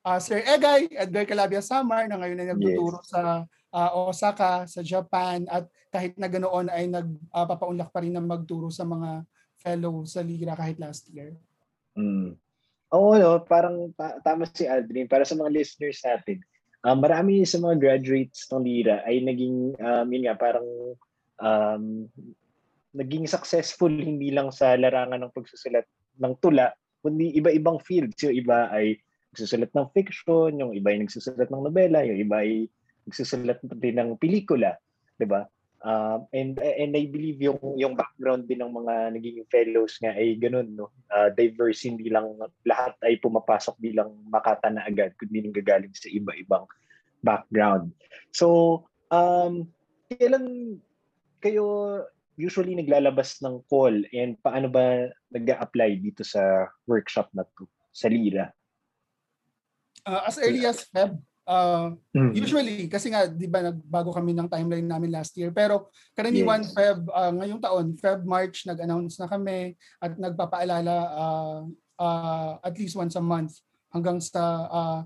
uh, 0.00 0.20
Sir 0.20 0.40
Egay, 0.48 0.96
Edgar 0.96 1.28
Calabia 1.28 1.60
Samar 1.60 2.08
na 2.08 2.16
ngayon 2.16 2.40
ay 2.40 2.48
nagtuturo 2.56 3.04
yes. 3.04 3.12
sa 3.12 3.44
uh, 3.76 3.90
Osaka, 4.08 4.64
sa 4.64 4.80
Japan 4.80 5.44
at 5.52 5.68
kahit 5.92 6.16
na 6.16 6.32
ganoon 6.32 6.72
ay 6.72 6.88
nagpapaunlak 6.88 7.92
uh, 7.92 7.92
pa 7.92 8.00
rin 8.00 8.16
ng 8.16 8.24
magturo 8.24 8.72
sa 8.72 8.88
mga 8.88 9.28
fellow 9.60 10.08
sa 10.08 10.24
Lira 10.24 10.56
kahit 10.56 10.80
last 10.80 11.12
year. 11.12 11.36
Mm. 11.92 12.40
Oo, 12.94 13.18
no, 13.18 13.42
parang 13.44 13.92
ta- 13.98 14.22
tama 14.24 14.48
si 14.48 14.64
Aldrin. 14.64 15.10
Para 15.10 15.26
sa 15.26 15.36
mga 15.36 15.52
listeners 15.52 16.00
natin, 16.00 16.40
um, 16.86 16.96
marami 17.02 17.42
sa 17.44 17.60
mga 17.60 17.76
graduates 17.76 18.48
ng 18.48 18.62
Lira 18.64 19.02
ay 19.04 19.20
naging, 19.20 19.74
um, 19.76 20.06
yun 20.08 20.24
nga, 20.24 20.36
parang 20.38 20.68
um, 21.42 21.84
naging 22.96 23.28
successful 23.28 23.90
hindi 23.90 24.32
lang 24.32 24.48
sa 24.54 24.78
larangan 24.78 25.20
ng 25.20 25.34
pagsusulat 25.34 25.84
ng 26.22 26.34
tula, 26.40 26.72
kundi 27.04 27.34
iba-ibang 27.36 27.82
fields. 27.82 28.16
Yung 28.24 28.38
iba 28.38 28.70
ay 28.72 28.96
nagsusulat 29.34 29.68
ng 29.74 29.86
fiction, 29.92 30.50
yung 30.56 30.72
iba 30.72 30.94
ay 30.94 31.04
nagsusulat 31.04 31.50
ng 31.50 31.62
nobela, 31.66 32.06
yung 32.06 32.22
iba 32.22 32.40
ay 32.40 32.70
nagsusulat 33.06 33.62
din 33.62 33.96
ng 33.96 34.18
pelikula, 34.18 34.74
'di 35.16 35.26
ba? 35.30 35.46
Uh, 35.86 36.18
and 36.34 36.58
and 36.58 36.98
I 36.98 37.06
believe 37.06 37.38
yung 37.38 37.62
yung 37.78 37.94
background 37.94 38.50
din 38.50 38.58
ng 38.58 38.74
mga 38.74 38.94
naging 39.14 39.46
fellows 39.46 39.94
nga 40.02 40.10
ay 40.18 40.34
ganun 40.34 40.74
no. 40.74 40.90
Uh, 41.12 41.30
diverse 41.30 41.86
hindi 41.86 42.10
lang 42.10 42.34
lahat 42.66 42.98
ay 43.06 43.22
pumapasok 43.22 43.78
bilang 43.78 44.10
makata 44.26 44.66
na 44.66 44.82
agad 44.82 45.14
kundi 45.14 45.46
gagaling 45.54 45.94
sa 45.94 46.10
iba-ibang 46.10 46.66
background. 47.22 47.94
So 48.34 48.82
um 49.14 49.70
kailan 50.10 50.80
kayo 51.38 52.02
usually 52.34 52.74
naglalabas 52.74 53.38
ng 53.44 53.62
call 53.70 53.94
and 54.10 54.34
paano 54.42 54.66
ba 54.66 55.06
nag-apply 55.30 56.02
dito 56.02 56.26
sa 56.26 56.66
workshop 56.90 57.30
na 57.30 57.46
to 57.54 57.68
sa 57.94 58.10
Lira? 58.10 58.50
Uh, 60.02 60.26
as 60.26 60.36
early 60.40 60.66
as 60.66 60.82
Feb 60.90 61.20
Uh, 61.46 61.94
mm-hmm. 62.10 62.34
Usually, 62.34 62.90
kasi 62.90 63.14
nga, 63.14 63.30
di 63.30 63.46
ba, 63.46 63.62
nagbago 63.62 64.10
kami 64.10 64.34
ng 64.34 64.50
timeline 64.50 64.84
namin 64.84 65.14
last 65.14 65.30
year. 65.38 65.54
Pero 65.54 65.94
karaniwan, 66.18 66.66
yes. 66.66 66.74
Feb, 66.74 67.06
uh, 67.06 67.32
ngayong 67.38 67.62
taon, 67.62 67.86
Feb, 67.94 68.26
March, 68.26 68.66
nag-announce 68.66 69.22
na 69.22 69.30
kami 69.30 69.78
at 70.02 70.18
nagpapaalala 70.18 70.94
uh, 71.14 71.60
uh, 72.02 72.52
at 72.66 72.74
least 72.74 72.98
once 72.98 73.14
a 73.14 73.22
month 73.22 73.62
hanggang 73.94 74.18
sa 74.18 74.42
uh, 74.66 75.00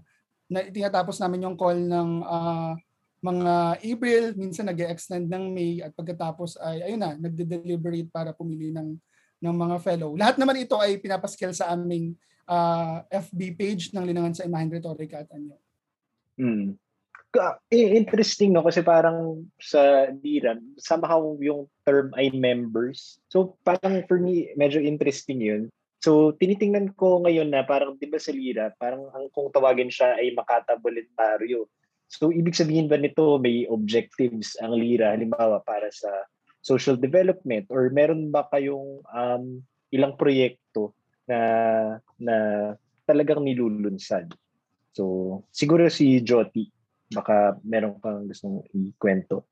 na, 0.48 0.66
tinatapos 0.66 1.20
namin 1.20 1.44
yung 1.44 1.56
call 1.60 1.76
ng 1.76 2.10
uh, 2.24 2.72
mga 3.20 3.54
April, 3.84 4.24
minsan 4.34 4.64
nag 4.64 4.80
extend 4.80 5.28
ng 5.28 5.52
May 5.52 5.84
at 5.84 5.92
pagkatapos 5.92 6.56
ay 6.56 6.88
ayun 6.88 7.00
na, 7.04 7.14
nagde-deliberate 7.20 8.08
para 8.08 8.32
pumili 8.32 8.72
ng 8.72 8.96
ng 9.40 9.56
mga 9.56 9.76
fellow. 9.80 10.16
Lahat 10.16 10.36
naman 10.36 10.56
ito 10.60 10.76
ay 10.76 11.00
pinapaskil 11.00 11.52
sa 11.52 11.72
aming 11.72 12.16
uh, 12.48 13.04
FB 13.08 13.40
page 13.56 13.82
ng 13.92 14.04
Linangan 14.04 14.36
sa 14.36 14.44
Imahen 14.44 14.68
Retorika 14.68 15.24
at 15.24 15.32
Anyo. 15.32 15.56
Mm. 16.38 16.78
Interesting 17.70 18.50
no 18.50 18.66
kasi 18.66 18.82
parang 18.82 19.46
sa 19.62 20.10
DIRA, 20.10 20.58
somehow 20.82 21.38
yung 21.38 21.70
term 21.86 22.10
ay 22.18 22.34
members. 22.34 23.22
So 23.30 23.54
parang 23.62 24.02
for 24.10 24.18
me, 24.18 24.50
medyo 24.58 24.82
interesting 24.82 25.38
yun. 25.38 25.62
So 26.00 26.32
tinitingnan 26.34 26.96
ko 26.96 27.20
ngayon 27.22 27.52
na 27.52 27.62
parang 27.62 27.94
'di 27.94 28.08
ba 28.08 28.16
sa 28.16 28.32
Lira, 28.32 28.72
parang 28.80 29.12
ang 29.12 29.28
kung 29.30 29.52
tawagin 29.52 29.92
siya 29.92 30.16
ay 30.16 30.32
Makata 30.32 30.80
Voluntaryo. 30.80 31.68
So 32.10 32.32
ibig 32.34 32.56
sabihin 32.56 32.88
ba 32.90 32.96
nito 32.96 33.38
may 33.38 33.68
objectives 33.70 34.56
ang 34.58 34.74
Lira 34.74 35.12
halimbawa 35.12 35.62
para 35.62 35.92
sa 35.92 36.10
social 36.64 36.96
development 36.96 37.68
or 37.68 37.92
meron 37.92 38.32
ba 38.32 38.48
kayong 38.48 39.04
um, 39.06 39.60
ilang 39.92 40.16
proyekto 40.16 40.96
na 41.28 41.38
na 42.16 42.36
talagang 43.04 43.44
nilulunsad? 43.44 44.32
So, 44.90 45.44
siguro 45.54 45.86
si 45.86 46.18
Joti, 46.22 46.66
baka 47.10 47.58
meron 47.66 47.98
kang 47.98 48.26
gustong 48.26 48.62
ikwento. 48.70 49.46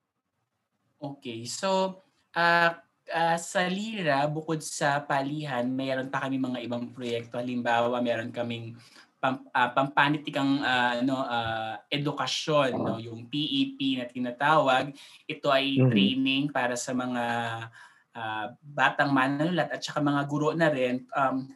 Okay. 0.98 1.46
So, 1.46 2.02
uh, 2.34 2.70
uh, 3.10 3.36
sa 3.38 3.62
Lira, 3.66 4.26
bukod 4.26 4.62
sa 4.62 5.02
palihan, 5.02 5.66
mayroon 5.66 6.10
pa 6.10 6.26
kami 6.26 6.38
mga 6.38 6.62
ibang 6.66 6.90
proyekto. 6.90 7.38
Halimbawa, 7.38 8.02
meron 8.02 8.34
kaming 8.34 8.74
pam, 9.18 9.42
uh, 9.50 9.70
pampanitikang 9.74 10.62
uh, 10.62 11.02
ano, 11.02 11.22
uh, 11.26 11.74
edukasyon, 11.90 12.72
no? 12.78 12.98
yung 12.98 13.26
PEP 13.26 13.98
na 13.98 14.06
tinatawag. 14.06 14.94
Ito 15.26 15.50
ay 15.50 15.78
mm-hmm. 15.78 15.90
training 15.90 16.44
para 16.54 16.74
sa 16.78 16.94
mga 16.94 17.24
uh, 18.14 18.46
batang 18.62 19.10
manunulat 19.10 19.70
at 19.70 19.82
saka 19.82 20.02
mga 20.02 20.22
guro 20.30 20.54
na 20.54 20.70
rin 20.70 21.06
um, 21.14 21.46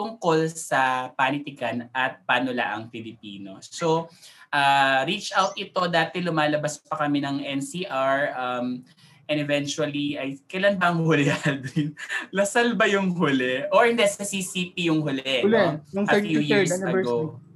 tungkol 0.00 0.48
sa 0.48 1.12
panitikan 1.12 1.92
at 1.92 2.24
panulaang 2.24 2.88
Pilipino. 2.88 3.60
So, 3.60 4.08
uh, 4.48 5.04
reach 5.04 5.28
out 5.36 5.52
ito. 5.60 5.84
Dati 5.92 6.24
lumalabas 6.24 6.80
pa 6.80 7.04
kami 7.04 7.20
ng 7.20 7.44
NCR 7.44 8.32
um, 8.32 8.80
and 9.28 9.38
eventually, 9.38 10.16
ay, 10.16 10.40
kailan 10.48 10.80
ba 10.80 10.88
ang 10.88 11.04
huli, 11.04 11.28
Aldrin? 11.46 11.92
Lasal 12.32 12.80
ba 12.80 12.88
yung 12.88 13.12
huli? 13.12 13.68
Or 13.76 13.84
hindi, 13.84 14.08
sa 14.08 14.24
CCP 14.24 14.88
yung 14.88 15.04
huli? 15.04 15.44
Huli, 15.44 15.52
no? 15.52 15.84
yung 15.92 16.08
33rd 16.08 16.80
anniversary. 16.80 17.04
Ago. 17.04 17.49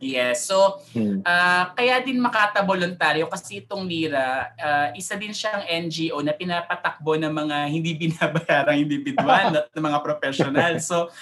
Yes. 0.00 0.48
So, 0.48 0.80
uh, 0.96 1.64
kaya 1.76 2.00
din 2.00 2.16
makata 2.16 2.64
voluntaryo 2.64 3.28
kasi 3.28 3.60
itong 3.60 3.84
Lira, 3.84 4.48
uh, 4.56 4.88
isa 4.96 5.12
din 5.20 5.36
siyang 5.36 5.68
NGO 5.68 6.24
na 6.24 6.32
pinapatakbo 6.32 7.20
ng 7.20 7.28
mga 7.28 7.56
hindi 7.68 7.92
binabayarang 8.08 8.80
individual 8.80 9.52
at 9.60 9.68
ng 9.68 9.84
mga 9.84 10.00
professional. 10.00 10.72
So, 10.80 11.12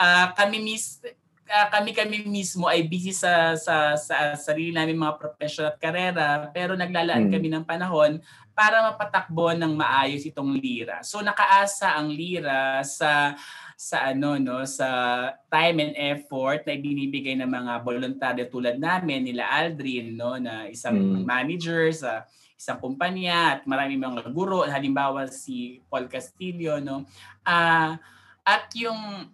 uh, 0.00 0.26
kami 0.32 0.64
mis 0.64 1.04
uh, 1.52 1.68
kami 1.68 1.92
kami 1.92 2.24
mismo 2.24 2.64
ay 2.64 2.88
busy 2.88 3.12
sa 3.12 3.52
sa 3.60 4.00
sa 4.00 4.32
sarili 4.40 4.72
namin 4.72 4.96
mga 4.96 5.20
professional 5.20 5.76
at 5.76 5.78
karera 5.78 6.48
pero 6.48 6.72
naglalaan 6.72 7.28
hmm. 7.28 7.32
kami 7.36 7.48
ng 7.52 7.64
panahon 7.68 8.16
para 8.52 8.84
mapatakbo 8.92 9.52
ng 9.56 9.72
maayos 9.76 10.24
itong 10.28 10.56
Lira. 10.56 11.00
So 11.04 11.20
nakaasa 11.20 11.96
ang 11.96 12.12
Lira 12.12 12.80
sa 12.84 13.36
sa 13.82 14.14
ano 14.14 14.38
no 14.38 14.62
sa 14.62 14.86
time 15.50 15.82
and 15.82 15.94
effort 15.98 16.62
na 16.62 16.78
ibinibigay 16.78 17.34
ng 17.34 17.50
mga 17.50 17.82
voluntaryo 17.82 18.46
tulad 18.46 18.78
namin 18.78 19.26
nila 19.26 19.50
Aldrin 19.50 20.14
no 20.14 20.38
na 20.38 20.70
isang 20.70 20.94
mm. 20.94 21.26
manager 21.26 21.90
sa 21.90 22.22
isang 22.54 22.78
kumpanya 22.78 23.58
at 23.58 23.66
marami 23.66 23.98
mga 23.98 24.30
guro 24.30 24.62
halimbawa 24.62 25.26
si 25.26 25.82
Paul 25.90 26.06
Castillo 26.06 26.78
no 26.78 27.02
uh, 27.42 27.98
at 28.46 28.70
yung 28.78 29.26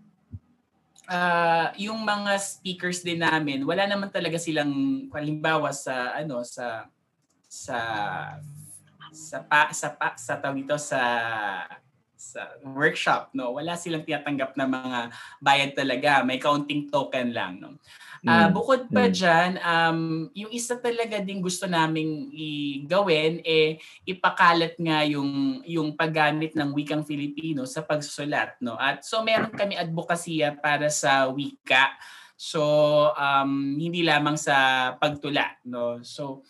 uh, 1.13 1.69
yung 1.77 2.01
mga 2.01 2.41
speakers 2.41 3.05
din 3.05 3.21
namin 3.21 3.69
wala 3.69 3.85
naman 3.85 4.09
talaga 4.09 4.41
silang 4.41 4.73
halimbawa 5.13 5.77
sa 5.77 6.17
ano 6.17 6.41
sa 6.41 6.89
sa 7.45 7.77
sa 9.13 9.45
pa, 9.45 9.69
sa 9.77 9.93
pa, 9.93 10.17
sa 10.17 10.41
tawag 10.41 10.65
dito 10.65 10.81
sa 10.81 11.01
sa 12.19 12.59
workshop 12.67 13.31
no? 13.33 13.55
Wala 13.55 13.79
silang 13.79 14.03
tinatanggap 14.03 14.59
na 14.59 14.67
mga 14.67 15.01
bayad 15.39 15.73
talaga. 15.79 16.27
May 16.27 16.43
counting 16.43 16.91
token 16.91 17.31
lang 17.31 17.63
no? 17.63 17.79
Uh, 18.27 18.51
bukod 18.51 18.91
pa 18.91 19.07
mm. 19.07 19.15
diyan 19.15 19.53
um 19.63 20.27
yung 20.35 20.51
isa 20.51 20.75
talaga 20.75 21.23
din 21.23 21.39
gusto 21.39 21.71
naming 21.71 22.35
i-gawin 22.35 23.39
eh 23.47 23.79
ipakalat 24.03 24.75
nga 24.75 25.07
yung 25.07 25.63
yung 25.63 25.95
paggamit 25.95 26.59
ng 26.59 26.75
wikang 26.75 27.07
Filipino 27.07 27.63
sa 27.63 27.87
pagsusulat 27.87 28.59
no? 28.59 28.75
At 28.75 29.07
so 29.07 29.23
meron 29.23 29.55
kami 29.55 29.79
advokasya 29.79 30.59
para 30.59 30.91
sa 30.91 31.31
wika. 31.31 31.95
So 32.35 32.61
um 33.15 33.79
hindi 33.79 34.03
lamang 34.03 34.35
sa 34.35 34.91
pagtula 34.99 35.55
no? 35.63 36.03
So 36.03 36.43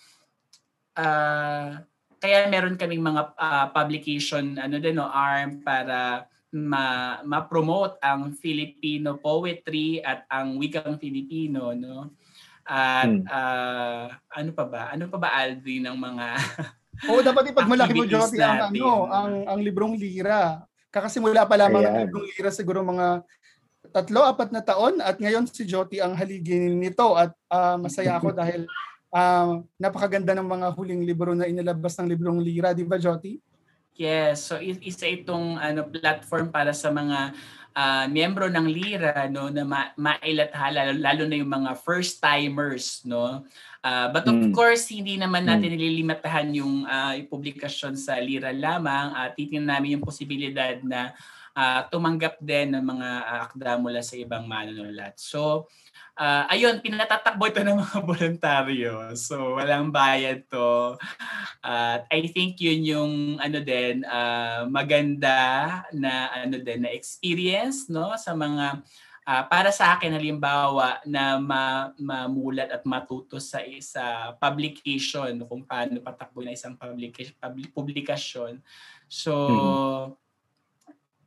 uh, 0.96 1.78
kaya 2.18 2.50
meron 2.50 2.78
kaming 2.78 3.02
mga 3.02 3.22
uh, 3.34 3.66
publication 3.70 4.58
ano 4.58 4.78
din 4.82 4.98
no 4.98 5.06
arm 5.06 5.62
para 5.62 6.26
ma 6.50 7.18
ma-promote 7.22 8.00
ang 8.00 8.32
Filipino 8.34 9.20
poetry 9.20 10.00
at 10.02 10.24
ang 10.32 10.58
wikang 10.58 10.98
Filipino 10.98 11.72
no 11.76 12.12
at 12.68 13.08
hmm. 13.08 13.24
uh, 13.24 14.06
ano 14.34 14.50
pa 14.52 14.64
ba 14.68 14.82
ano 14.92 15.08
pa 15.08 15.16
ba 15.16 15.28
Aldrin 15.40 15.88
ng 15.88 15.96
mga 15.96 16.26
Oo, 17.06 17.22
dapat 17.22 17.54
ipagmalaki 17.54 17.94
mo 17.94 18.10
Jody 18.10 18.42
ang 18.42 18.74
ano, 18.74 19.06
ang 19.06 19.32
ang 19.46 19.60
librong 19.62 19.94
lira. 19.94 20.66
Kakasimula 20.90 21.46
pa 21.46 21.54
lamang 21.54 21.86
Ayan. 21.86 21.94
ng 21.94 22.02
librong 22.10 22.26
lira 22.26 22.50
siguro 22.50 22.82
mga 22.82 23.22
tatlo, 23.94 24.26
apat 24.26 24.50
na 24.50 24.62
taon 24.66 24.98
at 24.98 25.14
ngayon 25.22 25.46
si 25.46 25.62
Joti 25.62 26.02
ang 26.02 26.18
haligin 26.18 26.74
nito 26.74 27.14
at 27.14 27.30
uh, 27.54 27.78
masaya 27.78 28.18
ako 28.18 28.34
dahil 28.40 28.66
uh, 29.12 29.60
napakaganda 29.80 30.32
ng 30.36 30.48
mga 30.48 30.66
huling 30.74 31.02
libro 31.04 31.32
na 31.32 31.48
inilabas 31.48 31.96
ng 31.98 32.08
librong 32.08 32.40
Lira, 32.40 32.72
di 32.76 32.84
ba 32.84 33.00
Joti? 33.00 33.40
Yes, 33.98 34.46
so 34.46 34.62
isa 34.62 35.10
itong 35.10 35.58
ano 35.58 35.82
platform 35.90 36.54
para 36.54 36.70
sa 36.70 36.86
mga 36.94 37.34
uh, 37.74 38.06
miyembro 38.06 38.46
ng 38.46 38.66
Lira 38.70 39.26
no 39.26 39.50
na 39.50 39.66
ma- 39.66 39.90
mailathala 39.98 40.94
lalo 40.94 41.26
na 41.26 41.34
yung 41.34 41.50
mga 41.50 41.74
first 41.82 42.22
timers 42.22 43.02
no. 43.02 43.42
Uh, 43.82 44.06
but 44.14 44.26
of 44.26 44.34
mm. 44.34 44.50
course 44.50 44.90
hindi 44.90 45.14
naman 45.14 45.46
hmm. 45.46 45.50
natin 45.54 45.70
mm. 45.70 45.74
nililimitahan 45.78 46.48
yung 46.50 46.82
uh, 46.82 47.14
publikasyon 47.30 47.94
sa 47.94 48.18
Lira 48.18 48.50
lamang 48.50 49.14
at 49.14 49.30
uh, 49.30 49.34
titingnan 49.38 49.70
namin 49.70 49.98
yung 49.98 50.04
posibilidad 50.06 50.78
na 50.82 51.14
uh, 51.54 51.86
tumanggap 51.86 52.42
din 52.42 52.74
ng 52.74 52.82
mga 52.82 53.08
akda 53.50 53.78
mula 53.78 54.02
sa 54.02 54.18
ibang 54.18 54.46
manunulat. 54.50 55.14
So 55.18 55.70
uh, 56.18 56.44
ayun, 56.50 56.82
pinatatakbo 56.82 57.46
ito 57.46 57.62
ng 57.62 57.78
mga 57.78 57.98
voluntaryo. 58.10 59.14
So, 59.14 59.56
walang 59.56 59.94
bayad 59.94 60.44
to. 60.50 60.98
At 61.62 62.04
uh, 62.04 62.10
I 62.10 62.26
think 62.34 62.58
yun 62.58 62.82
yung 62.82 63.12
ano 63.38 63.62
din, 63.62 64.02
uh, 64.02 64.66
maganda 64.66 65.38
na 65.94 66.34
ano 66.34 66.58
din 66.58 66.84
na 66.84 66.90
experience 66.90 67.86
no 67.86 68.12
sa 68.18 68.34
mga 68.34 68.82
uh, 69.28 69.42
para 69.46 69.70
sa 69.70 69.94
akin 69.96 70.16
halimbawa 70.16 70.98
na 71.04 71.36
ma, 71.36 71.92
mamulat 72.00 72.72
at 72.72 72.82
matuto 72.88 73.36
sa 73.38 73.62
isa 73.62 74.34
publication 74.40 75.44
kung 75.46 75.62
paano 75.62 76.00
patakbo 76.00 76.42
na 76.42 76.56
isang 76.56 76.74
publication 76.74 77.36
publikasyon. 77.70 78.58
So 79.06 79.32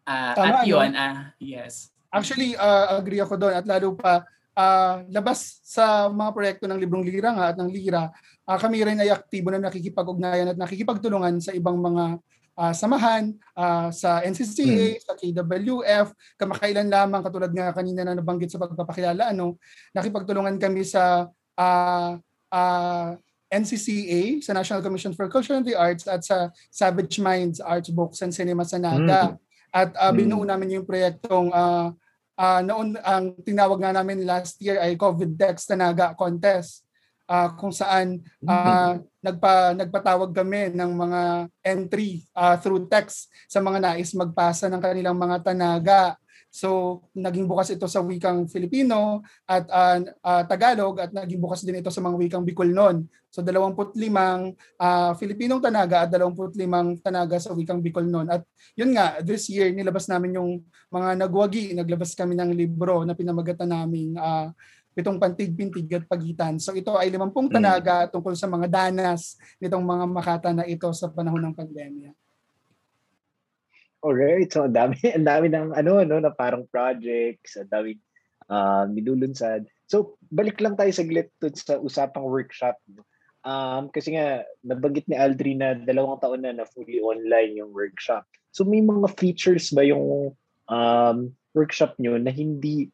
uh, 0.06 0.34
Tama, 0.36 0.66
at 0.66 0.68
yun, 0.68 0.92
no? 0.92 1.00
uh, 1.00 1.18
yes. 1.38 1.94
Actually, 2.12 2.60
uh, 2.60 3.00
agree 3.00 3.24
ako 3.24 3.40
doon 3.40 3.56
at 3.56 3.64
lalo 3.64 3.96
pa 3.96 4.28
uh, 4.56 5.06
labas 5.12 5.62
sa 5.64 6.08
mga 6.12 6.32
proyekto 6.32 6.66
ng 6.68 6.80
Librong 6.80 7.06
Lira 7.06 7.32
nga 7.36 7.46
at 7.54 7.58
ng 7.60 7.72
Lira, 7.72 8.12
uh, 8.48 8.58
kami 8.60 8.84
rin 8.84 9.00
ay 9.00 9.12
aktibo 9.12 9.52
na 9.52 9.62
nakikipag-ugnayan 9.62 10.56
at 10.56 10.58
nakikipagtulungan 10.60 11.40
sa 11.40 11.56
ibang 11.56 11.80
mga 11.80 12.20
uh, 12.58 12.74
samahan 12.76 13.32
uh, 13.56 13.90
sa 13.94 14.22
NCCA, 14.26 15.00
mm. 15.00 15.02
sa 15.04 15.14
KWF, 15.16 16.08
kamakailan 16.36 16.88
lamang 16.92 17.24
katulad 17.24 17.52
nga 17.52 17.72
kanina 17.72 18.04
na 18.04 18.18
nabanggit 18.18 18.52
sa 18.52 18.60
pagpapakilala, 18.60 19.32
ano, 19.32 19.58
nakipagtulungan 19.96 20.60
kami 20.60 20.84
sa 20.84 21.30
uh, 21.56 22.12
uh, 22.52 23.10
NCCA, 23.52 24.40
sa 24.40 24.56
National 24.56 24.80
Commission 24.80 25.12
for 25.12 25.28
Culture 25.28 25.60
and 25.60 25.68
the 25.68 25.76
Arts 25.76 26.08
at 26.08 26.24
sa 26.24 26.48
Savage 26.72 27.20
Minds 27.20 27.60
Arts 27.60 27.92
Books 27.92 28.24
and 28.24 28.32
Cinema 28.32 28.64
sa 28.64 28.80
Naga. 28.80 29.36
Mm. 29.36 29.38
At 29.72 29.92
uh, 29.96 30.12
binuo 30.16 30.44
mm. 30.44 30.50
namin 30.52 30.76
yung 30.80 30.86
proyektong 30.88 31.52
uh, 31.52 31.92
uh, 32.42 32.62
noon 32.66 32.98
ang 33.06 33.38
tinawag 33.46 33.78
nga 33.78 33.94
namin 33.94 34.26
last 34.26 34.58
year 34.58 34.82
ay 34.82 34.98
COVID 34.98 35.38
Dex 35.38 35.70
Tanaga 35.70 36.18
Contest. 36.18 36.82
Uh, 37.32 37.48
kung 37.56 37.72
saan 37.72 38.20
uh, 38.44 39.00
nagpa 39.24 39.72
nagpatawag 39.72 40.36
kami 40.36 40.68
ng 40.76 40.92
mga 40.92 41.22
entry 41.64 42.28
uh, 42.36 42.60
through 42.60 42.92
text 42.92 43.32
sa 43.48 43.64
mga 43.64 43.80
nais 43.80 44.12
magpasa 44.12 44.68
ng 44.68 44.84
kanilang 44.84 45.16
mga 45.16 45.40
tanaga 45.40 46.20
So, 46.52 47.00
naging 47.16 47.48
bukas 47.48 47.72
ito 47.72 47.88
sa 47.88 48.04
wikang 48.04 48.44
Filipino 48.52 49.24
at 49.48 49.64
uh, 49.72 50.04
uh, 50.20 50.44
Tagalog 50.44 51.00
at 51.00 51.16
naging 51.16 51.40
bukas 51.40 51.64
din 51.64 51.80
ito 51.80 51.88
sa 51.88 52.04
mga 52.04 52.20
wikang 52.20 52.44
Bicolnon. 52.44 53.08
So, 53.32 53.40
25 53.40 53.96
uh, 54.76 55.16
Filipinong 55.16 55.64
Tanaga 55.64 56.04
at 56.04 56.12
25 56.12 56.60
Tanaga 57.00 57.40
sa 57.40 57.56
wikang 57.56 57.80
Bicolnon. 57.80 58.28
At 58.28 58.44
yun 58.76 58.92
nga, 58.92 59.24
this 59.24 59.48
year 59.48 59.72
nilabas 59.72 60.12
namin 60.12 60.36
yung 60.36 60.60
mga 60.92 61.24
nagwagi. 61.24 61.72
Naglabas 61.72 62.12
kami 62.20 62.36
ng 62.36 62.52
libro 62.52 63.08
na 63.08 63.16
pinamagatan 63.16 63.72
namin 63.72 64.20
uh, 64.20 64.52
pitong 64.92 65.16
pantig, 65.24 65.56
pintig 65.56 65.88
at 65.96 66.04
pagitan. 66.04 66.60
So 66.60 66.76
ito 66.76 67.00
ay 67.00 67.08
limampung 67.08 67.48
mm. 67.48 67.56
tanaga 67.56 67.96
tungkol 68.12 68.36
sa 68.36 68.52
mga 68.52 68.68
danas 68.68 69.40
nitong 69.64 69.84
mga 69.88 70.06
makata 70.12 70.50
na 70.52 70.68
ito 70.68 70.92
sa 70.92 71.08
panahon 71.08 71.40
ng 71.48 71.56
pandemya. 71.56 72.12
Alright, 74.02 74.50
so 74.50 74.66
ang 74.66 74.74
dami, 74.74 74.98
ang 75.18 75.26
dami 75.30 75.48
ng 75.54 75.78
ano, 75.78 76.02
no, 76.02 76.18
na 76.18 76.34
parang 76.34 76.66
projects, 76.74 77.54
ang 77.54 77.70
dami 77.70 78.02
uh, 78.50 78.90
minulunsad. 78.90 79.70
So, 79.86 80.18
balik 80.34 80.58
lang 80.58 80.74
tayo 80.74 80.90
saglit 80.90 81.30
sa 81.54 81.78
usapang 81.78 82.26
workshop. 82.26 82.82
Um, 83.46 83.94
kasi 83.94 84.18
nga, 84.18 84.42
nabanggit 84.66 85.06
ni 85.06 85.18
Aldri 85.18 85.54
na 85.54 85.78
dalawang 85.78 86.18
taon 86.18 86.42
na 86.42 86.54
na 86.54 86.66
fully 86.66 86.98
online 87.02 87.58
yung 87.58 87.74
workshop. 87.74 88.26
So, 88.50 88.66
may 88.66 88.82
mga 88.82 89.14
features 89.22 89.70
ba 89.70 89.86
yung 89.86 90.34
um, 90.66 91.18
workshop 91.54 91.94
nyo 92.02 92.18
na 92.18 92.34
hindi, 92.34 92.90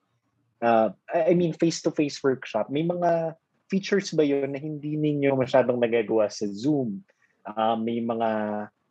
uh, 0.60 0.91
I 1.13 1.34
mean, 1.39 1.56
face-to-face 1.56 2.20
workshop, 2.20 2.67
may 2.67 2.84
mga 2.84 3.38
features 3.72 4.12
ba 4.12 4.24
yun 4.24 4.52
na 4.52 4.60
hindi 4.60 4.96
ninyo 4.96 5.36
masyadong 5.39 5.80
nagagawa 5.80 6.28
sa 6.28 6.48
Zoom? 6.52 7.04
Uh, 7.48 7.80
may 7.80 8.04
mga 8.04 8.30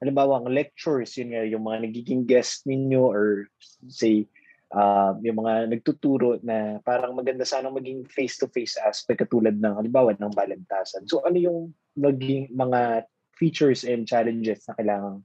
halimbawa 0.01 0.41
ang 0.41 0.53
lectures, 0.53 1.17
yun 1.17 1.33
nga, 1.33 1.45
yung 1.49 1.65
mga 1.65 1.79
nagiging 1.89 2.23
guest 2.29 2.69
ninyo 2.69 3.01
or 3.01 3.49
say, 3.89 4.29
uh, 4.75 5.15
yung 5.23 5.41
mga 5.41 5.71
nagtuturo 5.73 6.41
na 6.43 6.83
parang 6.83 7.15
maganda 7.15 7.47
sana 7.47 7.71
maging 7.71 8.05
face-to-face 8.09 8.81
aspect 8.83 9.23
katulad 9.23 9.55
ng 9.57 9.75
halimbawa 9.79 10.17
ng 10.17 10.33
balantasan. 10.35 11.07
So 11.07 11.23
ano 11.23 11.39
yung 11.39 11.59
naging 11.95 12.53
mga 12.53 13.07
features 13.37 13.85
and 13.85 14.09
challenges 14.09 14.65
na 14.67 14.75
kailangan 14.75 15.21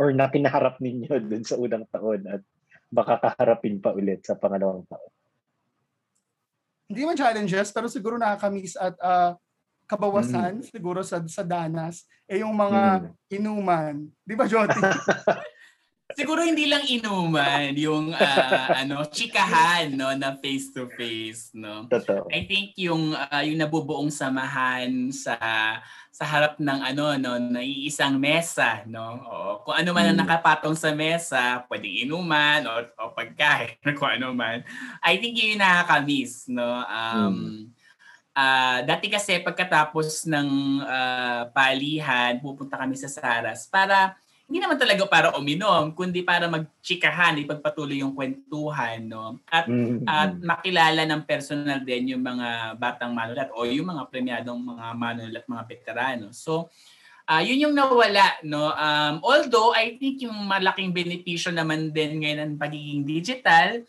or 0.00 0.10
na 0.16 0.26
kinaharap 0.32 0.80
ninyo 0.80 1.12
dun 1.30 1.44
sa 1.44 1.60
unang 1.60 1.86
taon 1.92 2.24
at 2.26 2.42
baka 2.92 3.20
kaharapin 3.20 3.80
pa 3.80 3.96
ulit 3.96 4.24
sa 4.24 4.36
pangalawang 4.36 4.84
taon? 4.88 5.12
Hindi 6.92 7.08
man 7.08 7.16
challenges, 7.16 7.72
pero 7.72 7.88
siguro 7.88 8.20
nakakamiss 8.20 8.76
at 8.76 8.92
uh, 9.00 9.32
kabawasan 9.92 10.64
mm. 10.64 10.66
siguro 10.72 11.04
sa 11.04 11.20
sa 11.28 11.44
danas 11.44 12.08
eh 12.24 12.40
yung 12.40 12.56
mga 12.56 13.12
mm. 13.12 13.36
inuman. 13.36 13.94
'Di 14.24 14.34
ba, 14.34 14.48
Joti? 14.48 14.80
siguro 16.16 16.44
hindi 16.44 16.68
lang 16.68 16.84
inuman 16.84 17.72
yung 17.76 18.12
uh, 18.12 18.66
ano 18.80 19.04
chikahan 19.08 19.92
no 19.92 20.12
na 20.12 20.36
face 20.38 20.72
to 20.72 20.88
face 20.92 21.52
no 21.56 21.88
Totoo. 21.88 22.28
I 22.28 22.44
think 22.44 22.76
yung 22.76 23.16
uh, 23.16 23.42
yung 23.44 23.58
nabubuong 23.60 24.12
samahan 24.12 25.08
sa 25.12 25.36
sa 26.12 26.24
harap 26.28 26.60
ng 26.60 26.80
ano 26.84 27.16
no 27.16 27.40
na 27.40 27.64
iisang 27.64 28.20
mesa 28.20 28.84
no 28.84 29.24
o 29.24 29.34
kung 29.64 29.76
ano 29.76 29.90
man 29.96 30.12
ang 30.12 30.20
hmm. 30.20 30.24
nakapatong 30.28 30.76
sa 30.76 30.92
mesa 30.92 31.64
pwedeng 31.72 32.08
inuman 32.08 32.68
o, 32.68 32.72
o 33.00 33.12
pagkain 33.16 33.80
kung 33.98 34.20
ano 34.20 34.36
man 34.36 34.60
I 35.00 35.16
think 35.16 35.40
yun 35.40 35.56
yung 35.56 35.64
nakakamiss 35.64 36.48
no 36.52 36.84
um 36.84 37.32
hmm. 37.32 37.60
Uh, 38.36 38.78
dati 38.84 39.06
kasi 39.08 39.40
pagkatapos 39.40 40.28
ng 40.28 40.48
uh, 40.84 41.42
palihan 41.52 42.40
pupunta 42.40 42.80
kami 42.80 42.96
sa 42.96 43.08
Saras 43.08 43.68
para 43.68 44.16
hindi 44.52 44.68
naman 44.68 44.76
talaga 44.76 45.08
para 45.08 45.28
uminom, 45.40 45.96
kundi 45.96 46.20
para 46.20 46.44
magchikahan, 46.44 47.40
ipagpatuloy 47.40 48.04
yung 48.04 48.12
kwentuhan, 48.12 49.00
no? 49.08 49.40
At, 49.48 49.64
mm-hmm. 49.64 50.04
at 50.04 50.36
makilala 50.44 51.08
ng 51.08 51.24
personal 51.24 51.80
din 51.80 52.12
yung 52.12 52.20
mga 52.20 52.76
batang 52.76 53.16
manulat 53.16 53.48
o 53.56 53.64
yung 53.64 53.88
mga 53.88 54.12
premyadong 54.12 54.60
mga 54.60 54.86
manulat, 54.92 55.44
mga 55.48 55.64
veterano. 55.64 56.36
So, 56.36 56.68
uh, 57.24 57.40
yun 57.40 57.64
yung 57.64 57.72
nawala, 57.72 58.44
no? 58.44 58.76
Um, 58.76 59.24
although, 59.24 59.72
I 59.72 59.96
think 59.96 60.20
yung 60.28 60.36
malaking 60.44 60.92
benepisyo 60.92 61.48
naman 61.48 61.88
din 61.88 62.20
ngayon 62.20 62.52
ng 62.52 62.60
pagiging 62.60 63.08
digital, 63.08 63.80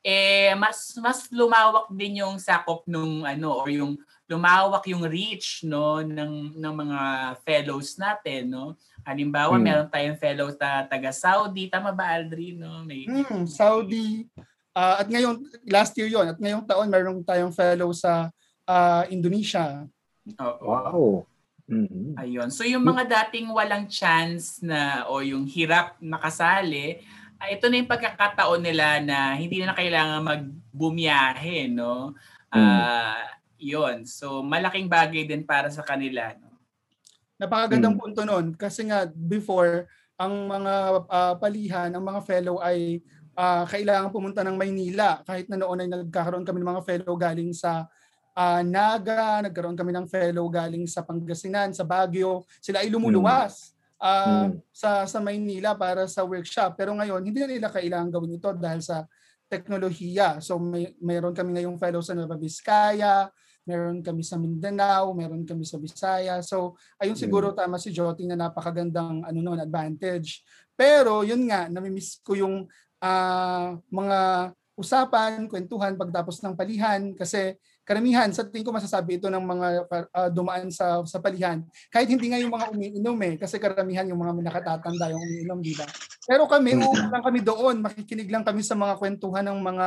eh, 0.00 0.56
mas, 0.56 0.96
mas 0.96 1.28
lumawak 1.28 1.92
din 1.92 2.24
yung 2.24 2.40
sakop 2.40 2.84
nung 2.88 3.24
ano, 3.24 3.60
or 3.60 3.68
yung 3.68 4.00
lumawak 4.30 4.86
yung 4.86 5.02
reach, 5.04 5.66
no, 5.66 6.00
ng, 6.00 6.54
ng 6.54 6.74
mga 6.74 7.00
fellows 7.42 7.98
natin, 7.98 8.54
no? 8.54 8.78
Halimbawa, 9.02 9.58
hmm. 9.58 9.64
meron 9.64 9.88
tayong 9.90 10.20
fellow 10.20 10.48
ta 10.54 10.86
taga 10.86 11.10
Saudi. 11.10 11.66
Tama 11.66 11.90
ba, 11.90 12.14
Aldri? 12.14 12.54
No? 12.54 12.86
May... 12.86 13.10
Hmm, 13.10 13.42
Saudi. 13.48 14.30
Uh, 14.70 15.02
at 15.02 15.10
ngayon, 15.10 15.42
last 15.66 15.98
year 15.98 16.06
yon 16.06 16.30
At 16.30 16.38
ngayong 16.38 16.62
taon, 16.62 16.86
meron 16.86 17.26
tayong 17.26 17.50
fellow 17.50 17.90
sa 17.90 18.30
uh, 18.70 19.02
Indonesia. 19.10 19.82
Oo. 20.38 20.62
Wow. 20.62 21.02
Mm-hmm. 21.70 22.18
Ayun. 22.18 22.48
So 22.50 22.66
yung 22.66 22.82
mga 22.82 23.06
dating 23.06 23.50
walang 23.50 23.86
chance 23.86 24.58
na 24.58 25.06
o 25.06 25.22
yung 25.22 25.46
hirap 25.46 25.98
makasali, 26.02 26.98
uh, 26.98 27.19
ito 27.48 27.64
na 27.72 27.80
yung 27.80 27.88
pagkakataon 27.88 28.60
nila 28.60 29.00
na 29.00 29.32
hindi 29.32 29.64
na 29.64 29.72
kailangan 29.72 30.20
magbumiyahe, 30.20 31.72
no? 31.72 32.12
Uh, 32.52 32.60
mm. 32.60 33.16
Yun. 33.60 33.96
So 34.04 34.44
malaking 34.44 34.88
bagay 34.92 35.24
din 35.24 35.48
para 35.48 35.72
sa 35.72 35.80
kanila, 35.80 36.36
no? 36.36 36.52
Napakagandang 37.40 37.96
hmm. 37.96 38.02
punto 38.04 38.20
noon 38.28 38.46
kasi 38.52 38.84
nga 38.84 39.08
before 39.08 39.88
ang 40.20 40.44
mga 40.44 40.74
uh, 41.08 41.34
palihan, 41.40 41.88
ang 41.88 42.04
mga 42.04 42.20
fellow 42.28 42.60
ay 42.60 43.00
uh, 43.32 43.64
kailangan 43.64 44.12
pumunta 44.12 44.44
ng 44.44 44.60
Maynila 44.60 45.24
kahit 45.24 45.48
na 45.48 45.56
noon 45.56 45.80
ay 45.80 45.88
nagkakaroon 45.88 46.44
kami 46.44 46.60
ng 46.60 46.70
mga 46.76 46.84
fellow 46.84 47.16
galing 47.16 47.56
sa 47.56 47.88
uh, 48.36 48.60
Naga, 48.60 49.40
nagkaroon 49.40 49.72
kami 49.72 49.88
ng 49.88 50.04
fellow 50.04 50.44
galing 50.52 50.84
sa 50.84 51.00
Pangasinan, 51.00 51.72
sa 51.72 51.88
Baguio. 51.88 52.44
Sila 52.60 52.84
ay 52.84 52.92
lumuluwas 52.92 53.72
uh, 54.00 54.48
hmm. 54.48 54.58
sa 54.72 55.04
sa 55.04 55.18
Maynila 55.20 55.76
para 55.76 56.08
sa 56.08 56.24
workshop. 56.24 56.74
Pero 56.74 56.96
ngayon, 56.96 57.20
hindi 57.20 57.38
na 57.44 57.48
nila 57.48 57.68
kailangan 57.68 58.08
gawin 58.10 58.40
ito 58.40 58.50
dahil 58.56 58.80
sa 58.80 59.04
teknolohiya. 59.46 60.40
So 60.40 60.58
may 60.58 60.96
mayroon 60.98 61.36
kami 61.36 61.60
ngayong 61.60 61.78
fellow 61.78 62.00
sa 62.00 62.16
Nueva 62.16 62.40
Vizcaya, 62.40 63.28
meron 63.68 64.00
kami 64.00 64.26
sa 64.26 64.40
Mindanao, 64.40 65.12
meron 65.12 65.44
kami 65.44 65.62
sa 65.62 65.76
Bisaya. 65.78 66.40
So, 66.42 66.74
ayun 66.98 67.14
siguro 67.14 67.52
tama 67.52 67.78
si 67.78 67.94
Jotty 67.94 68.26
na 68.26 68.34
napakagandang 68.34 69.22
ano 69.22 69.38
noon 69.38 69.60
advantage. 69.62 70.42
Pero 70.74 71.22
yun 71.22 71.46
nga, 71.46 71.68
nami-miss 71.68 72.18
ko 72.24 72.34
yung 72.34 72.64
uh, 72.98 73.68
mga 73.78 74.18
usapan, 74.74 75.44
kwentuhan 75.46 75.94
pagtapos 75.94 76.40
ng 76.40 76.56
palihan 76.56 77.12
kasi 77.12 77.54
karamihan 77.90 78.30
sa 78.30 78.46
tingin 78.46 78.62
ko 78.62 78.70
masasabi 78.70 79.18
ito 79.18 79.26
ng 79.26 79.42
mga 79.42 79.68
uh, 79.90 80.30
dumaan 80.30 80.70
sa 80.70 81.02
sa 81.02 81.18
palihan. 81.18 81.58
Kahit 81.90 82.06
hindi 82.06 82.30
nga 82.30 82.38
yung 82.38 82.54
mga 82.54 82.70
umiinom 82.70 83.18
eh 83.26 83.34
kasi 83.34 83.58
karamihan 83.58 84.06
yung 84.06 84.22
mga 84.22 84.46
nakatatanda 84.46 85.10
yung 85.10 85.18
umiinom 85.18 85.58
di 85.58 85.74
ba? 85.74 85.90
Pero 86.22 86.46
kami 86.46 86.78
uuwi 86.78 87.10
lang 87.10 87.24
kami 87.26 87.42
doon. 87.42 87.82
Makikinig 87.82 88.30
lang 88.30 88.46
kami 88.46 88.62
sa 88.62 88.78
mga 88.78 88.94
kwentuhan 88.94 89.42
ng 89.42 89.58
mga 89.58 89.86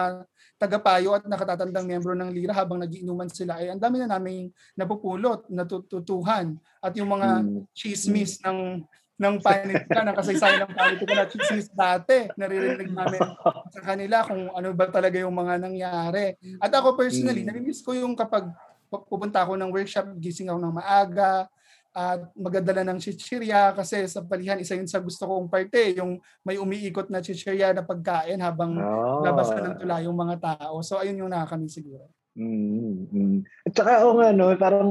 tagapayo 0.60 1.16
at 1.16 1.24
nakatatandang 1.24 1.88
membro 1.88 2.12
ng 2.12 2.28
lira 2.36 2.52
habang 2.52 2.84
nagiinuman 2.84 3.32
sila. 3.32 3.56
Ay 3.56 3.72
ang 3.72 3.80
dami 3.80 4.04
na 4.04 4.20
naming 4.20 4.52
napupulot 4.76 5.48
natututuhan. 5.48 6.60
At 6.84 6.92
yung 7.00 7.08
mga 7.08 7.40
hmm. 7.40 7.72
chismis 7.72 8.44
ng 8.44 8.84
ng 9.24 9.40
politika, 9.40 10.00
ng 10.04 10.16
kasaysayan 10.20 10.60
ng 10.68 10.74
politika 10.76 11.14
na 11.16 11.26
chismis 11.32 11.72
dati. 11.72 12.28
Naririnig 12.36 12.92
namin 12.92 13.24
sa 13.72 13.80
kanila 13.80 14.28
kung 14.28 14.52
ano 14.52 14.68
ba 14.76 14.92
talaga 14.92 15.16
yung 15.16 15.32
mga 15.32 15.64
nangyari. 15.64 16.36
At 16.60 16.76
ako 16.76 17.00
personally, 17.00 17.48
mm. 17.48 17.56
namimiss 17.56 17.80
ko 17.80 17.96
yung 17.96 18.20
kapag 18.20 18.52
pupunta 18.92 19.48
ako 19.48 19.56
ng 19.56 19.72
workshop, 19.72 20.12
gising 20.20 20.52
ako 20.52 20.60
ng 20.60 20.76
maaga, 20.76 21.48
at 21.94 22.26
magadala 22.34 22.82
ng 22.90 22.98
chichirya 22.98 23.70
kasi 23.78 24.10
sa 24.10 24.26
palihan 24.26 24.58
isa 24.58 24.74
yun 24.74 24.90
sa 24.90 24.98
gusto 24.98 25.30
kong 25.30 25.46
parte 25.46 25.94
yung 25.94 26.18
may 26.42 26.58
umiikot 26.58 27.06
na 27.14 27.22
chichirya 27.22 27.70
na 27.70 27.86
pagkain 27.86 28.42
habang 28.42 28.74
oh. 28.82 29.22
labas 29.22 29.54
ng 29.54 29.78
tula 29.78 30.02
yung 30.02 30.18
mga 30.18 30.42
tao. 30.42 30.82
So 30.82 30.98
ayun 30.98 31.22
yung 31.22 31.30
nakakami 31.30 31.70
siguro. 31.70 32.10
Mm-hmm. 32.34 33.70
At 33.70 33.74
saka 33.78 33.92
ako 34.02 34.10
nga 34.18 34.30
no, 34.34 34.50
parang 34.58 34.90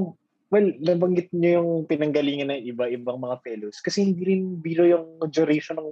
Well, 0.52 0.68
nabanggit 0.84 1.32
niyo 1.32 1.64
yung 1.64 1.70
pinanggalingan 1.88 2.52
ng 2.52 2.62
iba-ibang 2.68 3.16
mga 3.16 3.40
fellows 3.40 3.80
kasi 3.80 4.04
hindi 4.04 4.36
rin 4.36 4.60
biro 4.60 4.84
yung 4.84 5.16
duration 5.32 5.80
ng 5.80 5.90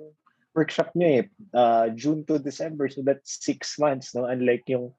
workshop 0.52 0.92
niyo 0.92 1.08
eh. 1.08 1.24
Uh, 1.56 1.88
June 1.96 2.28
to 2.28 2.36
December, 2.36 2.92
so 2.92 3.00
that's 3.00 3.40
six 3.40 3.80
months, 3.80 4.12
no? 4.12 4.28
Unlike 4.28 4.68
yung 4.68 4.92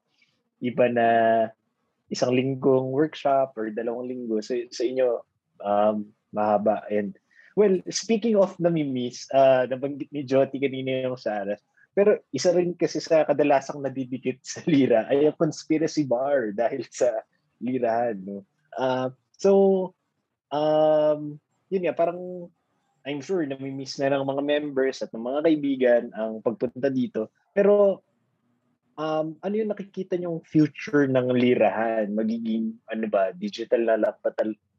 iba 0.58 0.90
na 0.90 1.06
isang 2.10 2.34
linggong 2.34 2.90
workshop 2.90 3.54
or 3.54 3.70
dalawang 3.70 4.10
linggo. 4.10 4.42
So 4.42 4.58
sa 4.74 4.82
inyo, 4.82 5.22
um, 5.62 6.10
mahaba. 6.34 6.82
And 6.90 7.14
well, 7.54 7.78
speaking 7.86 8.34
of 8.42 8.58
namimiss, 8.58 9.30
uh, 9.30 9.70
nabanggit 9.70 10.10
ni 10.10 10.26
Joti 10.26 10.58
kanina 10.58 11.06
yung 11.06 11.14
Sarah. 11.14 11.62
Pero 11.94 12.18
isa 12.34 12.50
rin 12.50 12.74
kasi 12.74 12.98
sa 12.98 13.22
kadalasang 13.28 13.78
nadidikit 13.78 14.42
sa 14.42 14.64
lira 14.66 15.06
ay 15.06 15.30
ang 15.30 15.38
conspiracy 15.38 16.02
bar 16.02 16.50
dahil 16.50 16.82
sa 16.90 17.22
lirahan. 17.62 18.18
No? 18.26 18.42
Uh, 18.74 19.12
So, 19.42 19.52
um, 20.54 21.42
yun 21.66 21.82
nga, 21.90 21.98
parang 21.98 22.46
I'm 23.02 23.18
sure 23.18 23.42
na 23.42 23.58
miss 23.58 23.98
na 23.98 24.14
ng 24.14 24.22
mga 24.22 24.42
members 24.46 25.02
at 25.02 25.10
ng 25.10 25.26
mga 25.26 25.40
kaibigan 25.42 26.02
ang 26.14 26.38
pagpunta 26.38 26.86
dito. 26.86 27.34
Pero 27.50 27.98
um, 28.94 29.34
ano 29.42 29.54
yung 29.58 29.74
nakikita 29.74 30.14
niyong 30.14 30.46
future 30.46 31.10
ng 31.10 31.34
lirahan? 31.34 32.14
Magiging 32.14 32.78
ano 32.86 33.06
ba, 33.10 33.34
digital 33.34 33.82
na, 33.82 34.14
ba, 34.14 34.30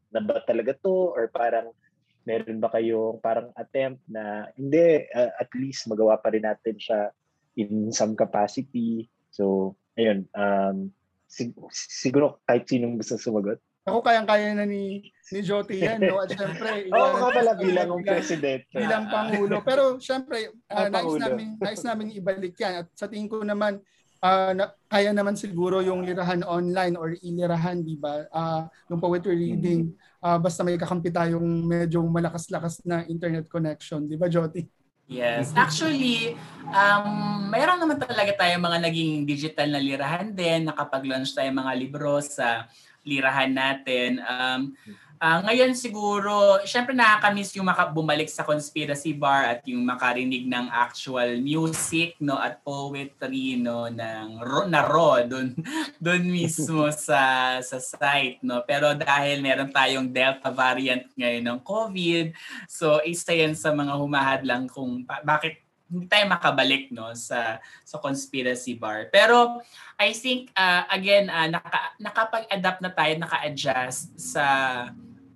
na 0.08 0.20
ba 0.24 0.40
talaga 0.48 0.72
to? 0.80 1.12
Or 1.12 1.28
parang 1.28 1.76
meron 2.24 2.64
ba 2.64 2.72
kayong 2.72 3.20
parang 3.20 3.52
attempt 3.60 4.00
na 4.08 4.48
hindi, 4.56 5.04
uh, 5.12 5.32
at 5.36 5.52
least 5.52 5.84
magawa 5.84 6.16
pa 6.16 6.32
rin 6.32 6.48
natin 6.48 6.80
siya 6.80 7.12
in 7.60 7.92
some 7.92 8.16
capacity. 8.16 9.12
So, 9.28 9.76
ayun, 10.00 10.24
um, 10.32 10.88
sig- 11.28 11.52
siguro 11.70 12.40
kahit 12.48 12.64
sinong 12.72 12.96
gusto 12.96 13.20
sumagot. 13.20 13.60
Ako 13.84 14.00
kayang-kaya 14.00 14.56
na 14.56 14.64
ni 14.64 15.12
ni 15.28 15.40
Joti 15.44 15.84
yan, 15.84 16.00
no? 16.00 16.24
At 16.24 16.32
syempre, 16.32 16.84
Oo, 16.96 16.96
oh, 16.96 17.12
ka 17.20 17.26
pala 17.36 17.52
bilang 17.52 17.88
ng 18.00 18.04
president. 18.04 18.64
Bilang 18.72 19.12
pangulo. 19.12 19.60
Pero 19.60 20.00
syempre, 20.00 20.56
uh, 20.72 20.88
nais 20.88 21.16
namin 21.20 21.46
nais 21.60 21.82
namin 21.84 22.08
ibalik 22.16 22.56
yan. 22.56 22.84
At 22.84 22.88
sa 22.96 23.12
tingin 23.12 23.28
ko 23.28 23.44
naman 23.44 23.84
uh, 24.24 24.52
na, 24.56 24.72
kaya 24.88 25.12
naman 25.12 25.36
siguro 25.36 25.84
yung 25.84 26.00
lirahan 26.00 26.40
online 26.48 26.96
or 26.96 27.12
ilirahan, 27.20 27.84
di 27.84 28.00
ba? 28.00 28.24
Uh, 28.32 28.64
yung 28.88 29.04
poetry 29.04 29.36
reading, 29.36 29.92
uh, 30.24 30.40
basta 30.40 30.64
may 30.64 30.80
kakampi 30.80 31.12
tayong 31.12 31.44
medyo 31.44 32.00
malakas-lakas 32.08 32.80
na 32.88 33.04
internet 33.04 33.52
connection, 33.52 34.08
di 34.08 34.16
ba, 34.16 34.32
Joti? 34.32 34.64
Yes. 35.04 35.52
Actually, 35.52 36.32
um, 36.72 37.52
mayroon 37.52 37.76
naman 37.76 38.00
talaga 38.00 38.32
tayong 38.40 38.64
mga 38.64 38.78
naging 38.88 39.12
digital 39.28 39.68
na 39.68 39.76
lirahan 39.76 40.32
din. 40.32 40.64
Nakapag-launch 40.64 41.36
tayo 41.36 41.52
mga 41.52 41.72
libro 41.76 42.24
sa 42.24 42.64
lirahan 43.04 43.52
natin. 43.52 44.20
Um, 44.24 44.72
uh, 45.24 45.40
ngayon 45.48 45.72
siguro, 45.72 46.60
syempre 46.68 46.92
nakakamiss 46.92 47.56
yung 47.56 47.64
maka- 47.64 47.88
bumalik 47.88 48.28
sa 48.28 48.44
conspiracy 48.44 49.16
bar 49.16 49.56
at 49.56 49.60
yung 49.64 49.80
makarinig 49.80 50.44
ng 50.44 50.68
actual 50.68 51.40
music 51.40 52.20
no 52.20 52.36
at 52.36 52.60
poetry 52.60 53.56
no 53.56 53.88
ng 53.88 54.40
na 54.68 54.80
raw 54.84 55.24
doon 55.24 55.56
doon 56.04 56.22
mismo 56.28 56.92
sa 57.08 57.56
sa 57.64 57.78
site 57.80 58.44
no 58.44 58.60
pero 58.68 58.92
dahil 58.92 59.40
meron 59.40 59.72
tayong 59.72 60.12
delta 60.12 60.52
variant 60.52 61.08
ngayon 61.16 61.44
ng 61.44 61.58
COVID 61.64 62.26
so 62.68 63.00
isa 63.04 63.32
yan 63.32 63.56
sa 63.56 63.72
mga 63.72 63.96
humahadlang 63.96 64.68
kung 64.68 65.08
pa- 65.08 65.24
bakit 65.24 65.63
hindi 65.94 66.10
tayo 66.10 66.26
makabalik 66.26 66.90
no 66.90 67.14
sa 67.14 67.62
sa 67.86 67.96
conspiracy 68.02 68.74
bar. 68.74 69.06
Pero 69.14 69.62
I 69.94 70.10
think 70.10 70.50
uh, 70.58 70.90
again 70.90 71.30
uh, 71.30 71.46
naka, 71.46 71.94
nakapag-adapt 72.02 72.82
na 72.82 72.90
tayo, 72.90 73.12
naka-adjust 73.22 74.18
sa 74.18 74.46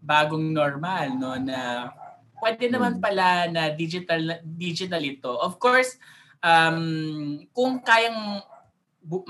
bagong 0.02 0.50
normal 0.50 1.14
no 1.14 1.38
na 1.38 1.94
pwede 2.42 2.66
naman 2.66 2.98
pala 2.98 3.46
na 3.46 3.70
digital 3.70 4.42
digital 4.42 5.02
ito. 5.06 5.30
Of 5.30 5.62
course, 5.62 5.94
um, 6.42 7.38
kung 7.54 7.78
kayang 7.86 8.42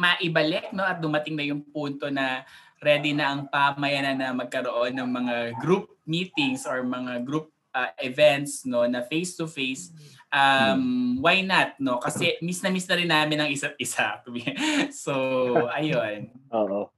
maibalik 0.00 0.72
no 0.72 0.88
at 0.88 0.98
dumating 0.98 1.36
na 1.36 1.44
yung 1.44 1.62
punto 1.68 2.08
na 2.08 2.48
ready 2.80 3.12
na 3.12 3.34
ang 3.34 3.50
pamayanan 3.50 4.16
na 4.16 4.30
magkaroon 4.32 4.94
ng 4.96 5.10
mga 5.10 5.36
group 5.60 5.98
meetings 6.06 6.64
or 6.64 6.80
mga 6.86 7.26
group 7.26 7.52
uh, 7.78 7.90
events 8.02 8.66
no 8.66 8.82
na 8.90 9.06
face 9.06 9.38
to 9.38 9.46
face 9.46 9.94
um 10.34 11.16
why 11.24 11.40
not 11.40 11.78
no? 11.80 11.96
Kasi 12.02 12.36
miss 12.44 12.60
na 12.60 12.68
miss 12.68 12.88
na 12.88 12.98
rin 12.98 13.08
namin 13.08 13.40
ang 13.40 13.50
isa't 13.50 13.76
isa. 13.80 14.20
So 14.92 15.12
ayun. 15.78 16.32
Oo. 16.52 16.92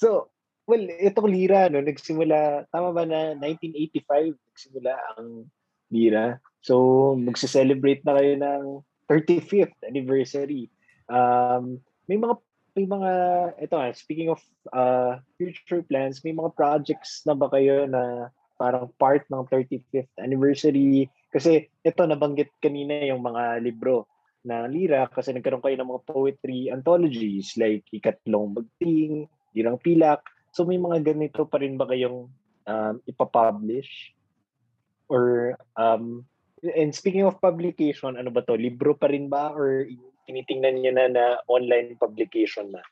So 0.00 0.32
well 0.66 0.82
itong 1.02 1.30
lira 1.30 1.68
no 1.70 1.82
nagsimula 1.82 2.66
tama 2.70 2.90
ba 2.94 3.04
na 3.06 3.38
1985 3.38 4.34
nagsimula 4.34 4.92
ang 5.14 5.46
lira? 5.92 6.42
So 6.62 7.14
magse-celebrate 7.18 8.02
na 8.06 8.16
kayo 8.18 8.32
ng 8.38 8.62
35th 9.10 9.78
anniversary. 9.86 10.70
Um 11.06 11.78
may 12.10 12.18
mga 12.18 12.34
may 12.72 12.86
mga 12.88 13.12
ito 13.62 13.76
speaking 13.92 14.32
of 14.32 14.40
uh, 14.72 15.20
future 15.36 15.84
plans 15.84 16.24
may 16.24 16.32
mga 16.32 16.56
projects 16.56 17.20
na 17.28 17.36
ba 17.36 17.52
kayo 17.52 17.84
na 17.84 18.32
parang 18.56 18.90
part 19.00 19.26
ng 19.28 19.42
35th 19.48 20.12
anniversary 20.20 21.08
kasi 21.32 21.72
ito 21.80 22.02
nabanggit 22.04 22.52
kanina 22.60 23.08
yung 23.08 23.24
mga 23.24 23.64
libro 23.64 24.04
na 24.42 24.66
lira 24.66 25.06
kasi 25.08 25.30
nagkaroon 25.32 25.62
kayo 25.62 25.78
ng 25.78 25.90
mga 25.90 26.04
poetry 26.04 26.68
anthologies 26.68 27.54
like 27.54 27.86
Ikatlong 27.94 28.58
Bagting, 28.58 29.30
Dirang 29.54 29.78
Pilak. 29.78 30.26
So 30.50 30.66
may 30.66 30.76
mga 30.76 31.14
ganito 31.14 31.46
pa 31.46 31.62
rin 31.62 31.78
ba 31.78 31.88
kayong 31.88 32.28
um, 32.66 32.94
ipapublish? 33.06 34.12
Or 35.06 35.56
um, 35.78 36.26
and 36.60 36.90
speaking 36.92 37.22
of 37.24 37.38
publication, 37.38 38.18
ano 38.18 38.28
ba 38.34 38.42
to? 38.44 38.58
Libro 38.58 38.98
pa 38.98 39.08
rin 39.08 39.30
ba 39.30 39.54
or 39.54 39.86
tinitingnan 40.26 40.82
niyo 40.82 40.92
na 40.94 41.06
na 41.08 41.24
online 41.46 41.94
publication 41.96 42.74
na? 42.74 42.82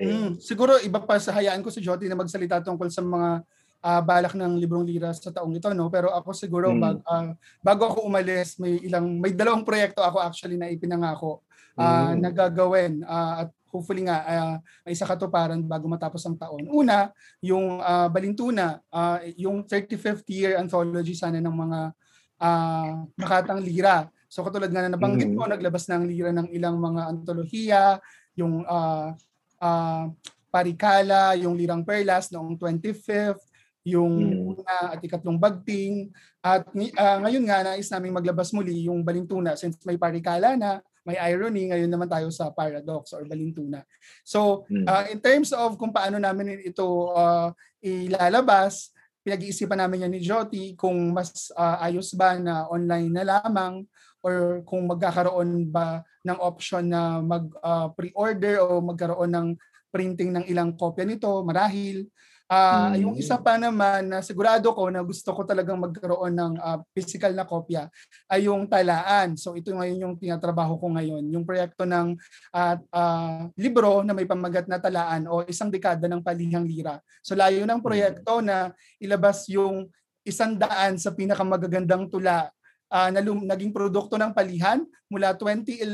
Mm, 0.00 0.40
siguro 0.40 0.80
iba 0.80 1.04
pa 1.04 1.20
sa 1.20 1.36
hayaan 1.36 1.60
ko 1.60 1.68
si 1.68 1.84
Jody 1.84 2.08
na 2.08 2.16
magsalita 2.16 2.64
tungkol 2.64 2.88
sa 2.88 3.04
mga 3.04 3.44
uh, 3.80 4.00
balak 4.04 4.36
ng 4.36 4.60
librong 4.60 4.84
lira 4.84 5.12
sa 5.16 5.32
taong 5.32 5.52
ito 5.56 5.72
no 5.72 5.88
pero 5.88 6.12
ako 6.12 6.30
siguro 6.36 6.72
mm. 6.72 6.80
bag, 6.80 6.98
uh, 7.04 7.32
bago 7.64 7.82
ako 7.88 7.98
umalis 8.06 8.60
may 8.60 8.80
ilang 8.84 9.20
may 9.20 9.32
dalawang 9.32 9.64
proyekto 9.64 10.04
ako 10.04 10.20
actually 10.20 10.60
na 10.60 10.68
ipinangako 10.68 11.40
uh, 11.80 12.12
mm. 12.12 12.20
na 12.20 12.30
gagawin 12.30 13.04
uh, 13.04 13.46
at 13.46 13.48
hopefully 13.70 14.02
nga 14.04 14.18
uh, 14.26 14.56
may 14.82 14.92
isa 14.92 15.06
katuparan 15.06 15.62
bago 15.62 15.86
matapos 15.86 16.26
ang 16.26 16.34
taon. 16.34 16.66
Una, 16.66 17.14
yung 17.38 17.78
uh, 17.78 18.10
Balintuna, 18.10 18.82
uh, 18.90 19.22
yung 19.38 19.62
35th 19.62 20.26
year 20.26 20.58
anthology 20.58 21.14
sana 21.14 21.38
ng 21.38 21.54
mga 21.54 21.80
uh, 22.42 23.06
Makatang 23.14 23.62
Lira. 23.62 24.10
So 24.26 24.42
katulad 24.42 24.74
nga 24.74 24.86
na 24.86 24.94
nabanggit 24.94 25.30
mm. 25.30 25.38
ko, 25.38 25.42
naglabas 25.46 25.86
ng 25.86 26.02
lira 26.06 26.30
ng 26.34 26.50
ilang 26.50 26.78
mga 26.78 27.02
antolohiya, 27.14 27.84
yung 28.34 28.66
uh, 28.66 29.14
uh, 29.62 30.04
Parikala, 30.50 31.38
yung 31.38 31.54
Lirang 31.54 31.86
Perlas 31.86 32.34
noong 32.34 32.58
25th, 32.58 33.49
yung 33.84 34.12
mm. 34.12 34.50
una 34.52 34.76
at 34.92 35.00
ikatlong 35.00 35.40
bagting. 35.40 36.12
At 36.44 36.68
uh, 36.68 37.18
ngayon 37.24 37.44
nga, 37.48 37.64
nais 37.64 37.88
namin 37.88 38.16
maglabas 38.16 38.52
muli 38.52 38.88
yung 38.88 39.00
Balintuna 39.00 39.56
since 39.56 39.80
may 39.88 39.96
Parikala 39.96 40.56
na, 40.56 40.80
may 41.00 41.16
irony, 41.16 41.72
ngayon 41.72 41.88
naman 41.88 42.08
tayo 42.12 42.28
sa 42.28 42.52
paradox 42.52 43.16
or 43.16 43.24
balintuna. 43.24 43.88
So, 44.20 44.68
uh, 44.68 45.04
in 45.08 45.18
terms 45.24 45.48
of 45.56 45.80
kung 45.80 45.96
paano 45.96 46.20
namin 46.20 46.60
ito 46.60 46.84
uh, 47.16 47.56
ilalabas, 47.80 48.92
pinag-iisipan 49.24 49.80
namin 49.80 50.04
yan 50.08 50.12
ni 50.12 50.20
Joti 50.20 50.76
kung 50.76 51.12
mas 51.12 51.52
uh, 51.56 51.80
ayos 51.84 52.12
ba 52.16 52.36
na 52.40 52.68
online 52.68 53.12
na 53.12 53.24
lamang 53.24 53.84
or 54.20 54.60
kung 54.68 54.88
magkakaroon 54.88 55.68
ba 55.68 56.04
ng 56.24 56.38
option 56.40 56.88
na 56.88 57.20
mag 57.20 57.48
uh, 57.64 57.88
pre-order 57.96 58.60
o 58.64 58.80
magkaroon 58.84 59.32
ng 59.32 59.48
printing 59.92 60.32
ng 60.36 60.44
ilang 60.48 60.76
kopya 60.76 61.04
nito 61.04 61.28
marahil 61.44 62.08
Uh, 62.50 62.90
mm. 62.90 62.94
Yung 63.06 63.14
isa 63.14 63.38
pa 63.38 63.54
naman 63.54 64.10
na 64.10 64.26
sigurado 64.26 64.74
ko 64.74 64.90
na 64.90 65.06
gusto 65.06 65.30
ko 65.30 65.46
talagang 65.46 65.78
magkaroon 65.78 66.34
ng 66.34 66.54
uh, 66.58 66.82
physical 66.90 67.30
na 67.30 67.46
kopya 67.46 67.86
ay 68.26 68.50
yung 68.50 68.66
talaan. 68.66 69.38
So 69.38 69.54
ito 69.54 69.70
ngayon 69.70 70.02
yung 70.02 70.14
tinatrabaho 70.18 70.74
ko 70.82 70.90
ngayon. 70.90 71.30
Yung 71.30 71.46
proyekto 71.46 71.86
ng 71.86 72.18
uh, 72.50 72.76
uh, 72.90 73.46
libro 73.54 74.02
na 74.02 74.18
may 74.18 74.26
pamagat 74.26 74.66
na 74.66 74.82
talaan 74.82 75.30
o 75.30 75.46
isang 75.46 75.70
dekada 75.70 76.10
ng 76.10 76.26
palihang 76.26 76.66
lira. 76.66 76.98
So 77.22 77.38
layo 77.38 77.62
ng 77.62 77.78
proyekto 77.78 78.42
na 78.42 78.74
ilabas 78.98 79.46
yung 79.46 79.86
isang 80.26 80.58
daan 80.58 80.98
sa 80.98 81.14
pinakamagagandang 81.14 82.10
tula 82.10 82.50
uh, 82.90 83.08
na 83.14 83.22
lum- 83.22 83.46
naging 83.46 83.70
produkto 83.70 84.18
ng 84.18 84.34
palihan 84.34 84.82
mula 85.06 85.38
2011 85.38 85.86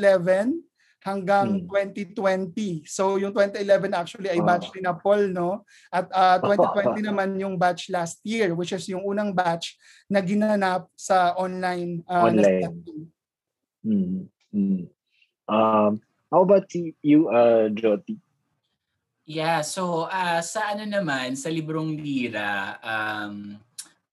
hanggang 1.07 1.63
hmm. 1.63 1.71
2020. 1.71 2.83
So 2.91 3.15
yung 3.15 3.31
2011 3.31 3.95
actually 3.95 4.27
ay 4.27 4.43
batch 4.43 4.75
ni 4.75 4.83
na 4.83 4.91
Paul 4.91 5.31
no 5.31 5.63
at 5.95 6.11
uh, 6.19 6.43
2020 6.43 7.07
naman 7.07 7.39
yung 7.39 7.55
batch 7.55 7.95
last 7.95 8.19
year 8.27 8.51
which 8.59 8.75
is 8.75 8.83
yung 8.91 9.07
unang 9.07 9.31
batch 9.31 9.79
na 10.11 10.19
ginanap 10.19 10.91
sa 10.99 11.39
online 11.39 12.03
uh, 12.11 12.27
online. 12.27 12.83
Hmm. 13.87 14.27
Hmm. 14.51 14.91
Um 15.47 16.03
how 16.27 16.43
about 16.43 16.67
you 17.07 17.31
uh 17.31 17.71
Joti? 17.71 18.19
Yeah, 19.27 19.63
so 19.63 20.11
uh, 20.11 20.43
sa 20.43 20.75
ano 20.75 20.87
naman 20.87 21.39
sa 21.39 21.51
librong 21.51 21.95
lira 21.99 22.83
um 22.83 23.55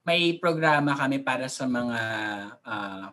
may 0.05 0.37
programa 0.37 0.93
kami 0.93 1.25
para 1.25 1.49
sa 1.49 1.65
mga 1.65 2.01
uh, 2.61 3.07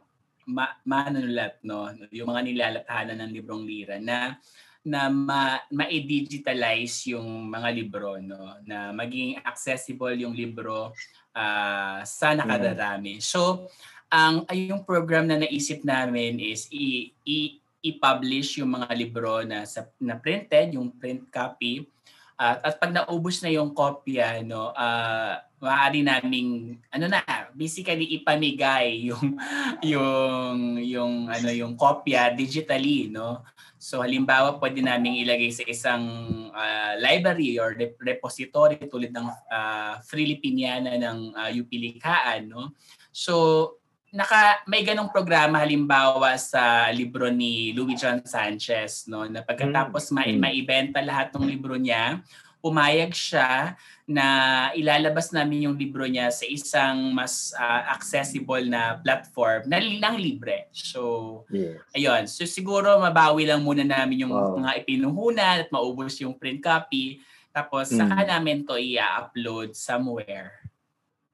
ma- 0.51 0.77
manunulat, 0.83 1.63
no? 1.63 1.89
yung 2.11 2.29
mga 2.35 2.43
nilalatahanan 2.45 3.23
ng 3.25 3.33
librong 3.33 3.65
lira 3.65 3.97
na 4.03 4.37
na 4.81 5.13
ma- 5.13 5.61
ma-digitalize 5.69 7.13
yung 7.13 7.53
mga 7.53 7.69
libro 7.69 8.17
no 8.17 8.57
na 8.65 8.97
maging 8.97 9.37
accessible 9.45 10.17
yung 10.17 10.33
libro 10.33 10.97
uh, 11.37 12.01
sa 12.01 12.33
nakadarami. 12.33 13.21
So 13.21 13.69
ang 14.09 14.49
yung 14.51 14.83
program 14.89 15.29
na 15.29 15.37
naisip 15.37 15.85
namin 15.85 16.41
is 16.41 16.65
i, 16.73 17.13
i 17.29 17.61
i-publish 17.81 18.61
yung 18.61 18.77
mga 18.77 18.93
libro 18.93 19.41
na 19.45 19.65
sa 19.65 19.89
na 20.01 20.17
printed, 20.17 20.77
yung 20.77 20.93
print 20.97 21.29
copy 21.29 21.85
at, 22.41 22.65
at 22.65 22.75
pag 22.81 22.97
naubos 22.97 23.45
na 23.45 23.53
yung 23.53 23.77
kopya, 23.77 24.41
no, 24.41 24.73
uh, 24.73 25.37
maaari 25.61 26.01
naming 26.01 26.81
ano 26.88 27.07
na, 27.07 27.20
basically 27.53 28.16
ipamigay 28.16 29.12
yung 29.12 29.37
yung 29.85 30.59
yung 30.81 31.14
ano 31.29 31.49
yung 31.53 31.77
kopya 31.77 32.33
digitally, 32.33 33.12
no. 33.12 33.44
So 33.77 34.01
halimbawa 34.01 34.57
pwede 34.57 34.81
naming 34.81 35.20
ilagay 35.20 35.53
sa 35.53 35.64
isang 35.68 36.05
uh, 36.53 36.96
library 37.01 37.61
or 37.61 37.77
repository 38.01 38.81
tulad 38.88 39.12
ng 39.12 39.29
uh, 39.29 40.01
Filipiniana 40.05 40.96
ng 40.96 41.37
uh, 41.37 41.51
UP 41.53 41.70
Likhaan, 41.73 42.49
no. 42.49 42.73
So 43.12 43.77
naka 44.11 44.66
may 44.66 44.83
ganong 44.83 45.14
programa 45.14 45.62
halimbawa 45.62 46.35
sa 46.35 46.90
libro 46.90 47.31
ni 47.31 47.70
Louis 47.70 47.94
John 47.94 48.18
Sanchez 48.27 49.07
no 49.07 49.23
na 49.31 49.38
pagkatapos 49.46 50.11
mm. 50.11 50.14
ma- 50.14 50.27
hmm. 50.27 50.40
maibenta 50.42 50.99
lahat 50.99 51.31
ng 51.31 51.46
libro 51.46 51.79
niya 51.79 52.18
pumayag 52.61 53.12
siya 53.12 53.75
na 54.05 54.27
ilalabas 54.77 55.33
namin 55.33 55.68
yung 55.68 55.77
libro 55.77 56.05
niya 56.05 56.29
sa 56.29 56.44
isang 56.44 57.12
mas 57.16 57.57
uh, 57.57 57.83
accessible 57.92 58.62
na 58.68 59.01
platform 59.01 59.66
na 59.66 59.81
lang 59.81 60.20
libre. 60.20 60.68
So, 60.77 61.42
yes. 61.49 61.81
ayun. 61.96 62.29
So, 62.29 62.44
siguro 62.44 63.01
mabawi 63.01 63.49
lang 63.49 63.64
muna 63.64 63.83
namin 63.83 64.29
yung 64.29 64.35
wow. 64.35 64.61
mga 64.61 64.85
ipinuhunan 64.85 65.57
at 65.64 65.68
maubos 65.73 66.18
yung 66.20 66.37
print 66.37 66.61
copy. 66.61 67.23
Tapos, 67.51 67.90
mm. 67.90 67.99
saka 67.99 68.16
namin 68.29 68.62
to 68.68 68.77
i-upload 68.77 69.75
somewhere. 69.75 70.61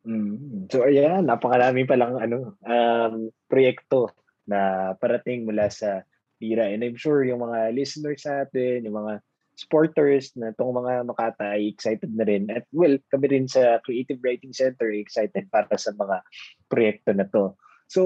Mm. 0.06 0.70
So 0.70 0.86
ayan, 0.86 1.26
napakarami 1.26 1.82
pa 1.82 1.98
lang 1.98 2.14
ano, 2.14 2.54
um, 2.62 3.34
proyekto 3.50 4.14
na 4.46 4.94
parating 5.02 5.42
mula 5.42 5.66
sa 5.66 6.06
Pira. 6.38 6.70
And 6.70 6.86
I'm 6.86 6.94
sure 6.94 7.26
yung 7.26 7.42
mga 7.42 7.74
listeners 7.74 8.22
natin, 8.22 8.86
yung 8.86 8.96
mga 9.02 9.18
sporters 9.56 10.36
na 10.36 10.52
itong 10.52 10.76
mga 10.76 11.08
Makata 11.08 11.56
excited 11.56 12.12
na 12.12 12.28
rin. 12.28 12.52
At 12.52 12.68
well, 12.76 13.00
kami 13.08 13.26
rin 13.32 13.48
sa 13.48 13.80
Creative 13.82 14.20
Writing 14.20 14.52
Center 14.52 14.92
excited 14.92 15.48
para 15.48 15.72
sa 15.80 15.96
mga 15.96 16.20
proyekto 16.68 17.10
na 17.16 17.24
to. 17.32 17.56
So, 17.88 18.02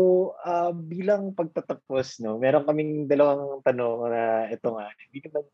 uh, 0.47 0.71
bilang 0.71 1.35
pagtatapos, 1.35 2.21
no, 2.23 2.37
meron 2.39 2.69
kaming 2.69 3.09
dalawang 3.09 3.65
tanong 3.65 4.13
na 4.13 4.23
ito 4.53 4.77
nga, 4.77 4.87
hindi 5.09 5.19
naman, 5.25 5.45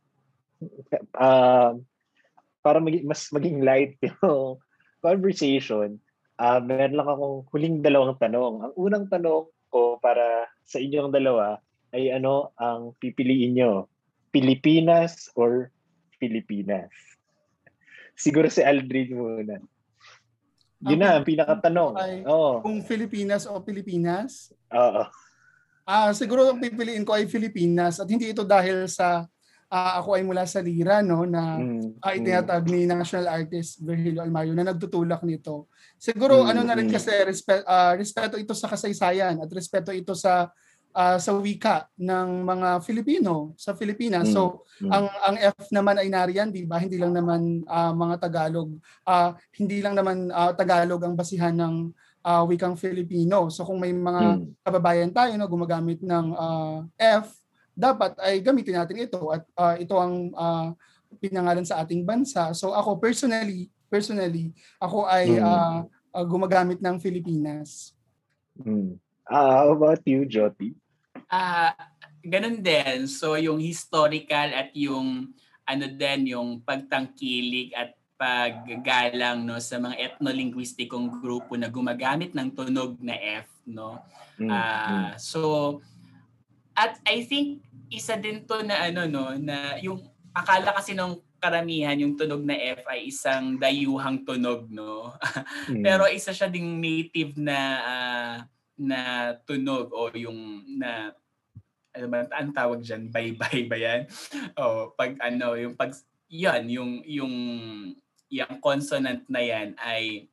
uh, 1.14 1.72
para 2.60 2.78
maging, 2.82 3.06
mas 3.06 3.22
maging 3.30 3.62
light 3.62 3.94
yung 4.04 4.58
conversation, 4.98 6.02
uh, 6.42 6.58
meron 6.58 6.98
lang 6.98 7.08
akong 7.08 7.46
huling 7.54 7.76
dalawang 7.86 8.18
tanong. 8.18 8.66
Ang 8.66 8.72
unang 8.74 9.06
tanong 9.06 9.46
ko 9.70 10.02
para 10.02 10.50
sa 10.66 10.82
inyong 10.82 11.14
dalawa 11.14 11.62
ay 11.94 12.10
ano 12.10 12.50
ang 12.58 12.98
pipiliin 12.98 13.54
nyo? 13.54 13.86
Pilipinas 14.34 15.30
or 15.38 15.70
Pilipinas? 16.16 16.90
Siguro 18.16 18.48
si 18.48 18.64
Aldrin 18.64 19.12
muna. 19.12 19.60
Yun 20.84 21.00
na, 21.00 21.16
ang 21.16 21.24
pinakatanong. 21.24 21.92
Ay, 21.96 22.20
Oo. 22.28 22.60
Kung 22.60 22.84
Pilipinas 22.84 23.48
o 23.48 23.56
Pilipinas? 23.64 24.52
Oo. 24.72 25.08
Ah, 25.86 26.10
siguro 26.10 26.50
ang 26.50 26.58
pipiliin 26.58 27.06
ko 27.06 27.14
ay 27.14 27.30
Pilipinas 27.30 28.02
at 28.02 28.10
hindi 28.10 28.34
ito 28.34 28.42
dahil 28.42 28.90
sa 28.90 29.22
ah, 29.70 30.02
ako 30.02 30.18
ay 30.18 30.22
mula 30.26 30.42
sa 30.42 30.58
Lira 30.58 30.98
no 30.98 31.22
na 31.22 31.62
Mm, 31.62 32.02
uh, 32.02 32.12
itinatag 32.14 32.66
ni 32.66 32.90
national 32.90 33.30
artist 33.30 33.78
Virgilio 33.82 34.18
Almario 34.18 34.50
na 34.54 34.66
nagtutulak 34.66 35.22
nito. 35.22 35.70
Siguro 35.94 36.42
Mm, 36.42 36.50
ano 36.50 36.60
na 36.66 36.74
rin 36.74 36.90
mm. 36.90 36.94
kasi 36.94 37.10
respe- 37.22 37.66
ah, 37.66 37.94
respeto 37.94 38.34
ito 38.34 38.50
sa 38.50 38.66
kasaysayan 38.66 39.38
at 39.38 39.50
respeto 39.54 39.94
ito 39.94 40.12
sa 40.18 40.50
ah, 40.96 41.20
sa 41.20 41.36
wika 41.36 41.92
ng 42.00 42.40
mga 42.42 42.80
Filipino 42.80 43.52
sa 43.60 43.76
Pilipinas. 43.76 44.26
Mm, 44.26 44.32
So 44.32 44.64
mm. 44.80 44.88
ang 44.88 45.06
ang 45.28 45.36
F 45.52 45.68
naman 45.68 46.00
ay 46.00 46.08
nariyan, 46.08 46.48
'di 46.48 46.64
ba? 46.64 46.80
Hindi 46.80 46.96
lang 46.96 47.12
naman 47.12 47.60
ah, 47.68 47.92
mga 47.92 48.16
Tagalog, 48.16 48.72
ah, 49.04 49.36
hindi 49.60 49.84
lang 49.84 49.92
naman 49.92 50.32
ah, 50.32 50.56
Tagalog 50.56 51.04
ang 51.04 51.12
basihan 51.12 51.52
ng 51.52 51.92
ah, 52.24 52.42
wikang 52.48 52.80
Filipino. 52.80 53.52
So 53.52 53.68
kung 53.68 53.76
may 53.78 53.92
mga 53.92 54.40
Mm. 54.40 54.56
kababayan 54.64 55.12
tayo 55.12 55.36
na 55.36 55.44
gumagamit 55.44 56.00
ng 56.00 56.26
ah, 56.32 56.80
F, 56.96 57.36
dapat 57.76 58.16
ay 58.24 58.40
gamitin 58.40 58.80
natin 58.80 59.04
ito 59.04 59.20
at 59.28 59.44
ah, 59.54 59.76
ito 59.76 59.94
ang 60.00 60.32
ah, 60.32 60.72
pinangalan 61.20 61.62
sa 61.62 61.84
ating 61.84 62.02
bansa. 62.08 62.50
So 62.56 62.72
ako 62.72 62.96
personally, 62.96 63.68
personally, 63.86 64.56
ako 64.80 65.04
ay 65.04 65.36
Mm. 65.36 65.44
ah, 65.44 65.84
ah, 66.16 66.24
gumagamit 66.24 66.80
ng 66.80 66.96
Filipinas. 66.96 67.92
Mm. 68.56 68.96
Ah, 69.28 69.60
how 69.60 69.74
about 69.76 70.00
you, 70.06 70.24
Joti? 70.24 70.72
Ah, 71.26 71.74
ganun 72.22 72.62
din. 72.62 73.10
So 73.10 73.34
yung 73.38 73.58
historical 73.58 74.50
at 74.54 74.70
yung 74.74 75.34
ano 75.66 75.84
din 75.90 76.30
yung 76.30 76.62
pagtangkilik 76.62 77.74
at 77.74 77.90
paggalang 78.16 79.44
no 79.44 79.60
sa 79.60 79.76
mga 79.76 79.98
ethno-linguistikong 80.00 81.20
grupo 81.20 81.58
na 81.58 81.68
gumagamit 81.68 82.32
ng 82.32 82.48
tunog 82.54 82.96
na 83.02 83.18
F 83.44 83.50
no. 83.68 84.00
Mm, 84.40 84.48
mm. 84.48 84.50
Ah, 84.50 85.12
so 85.20 85.82
at 86.72 86.96
I 87.04 87.26
think 87.26 87.66
isa 87.92 88.16
din 88.16 88.46
to 88.48 88.62
na 88.64 88.88
ano 88.88 89.04
no 89.04 89.36
na 89.36 89.76
yung 89.82 90.00
akala 90.32 90.72
kasi 90.72 90.96
nung 90.96 91.20
karamihan 91.36 91.98
yung 92.00 92.16
tunog 92.16 92.40
na 92.40 92.56
F 92.56 92.88
ay 92.88 93.12
isang 93.12 93.60
dayuhang 93.60 94.24
tunog 94.24 94.70
no. 94.72 95.12
Mm. 95.66 95.82
Pero 95.82 96.06
isa 96.06 96.30
siya 96.30 96.46
ding 96.46 96.78
native 96.78 97.34
na 97.36 97.58
ah, 97.82 98.36
na 98.76 99.32
tunog 99.48 99.92
o 99.92 100.12
yung 100.12 100.64
na 100.76 101.12
ano 101.96 102.06
ba 102.12 102.28
ang 102.36 102.52
tawag 102.52 102.84
diyan 102.84 103.08
bye-bye 103.08 103.64
ba 103.68 103.76
yan? 103.80 104.00
O 104.60 104.92
pag 104.92 105.16
ano 105.24 105.56
yung 105.56 105.74
pag 105.74 105.96
yan 106.28 106.68
yung 106.68 107.00
yung 107.08 107.34
yung 108.28 108.54
consonant 108.60 109.24
na 109.32 109.40
yan 109.40 109.72
ay 109.80 110.28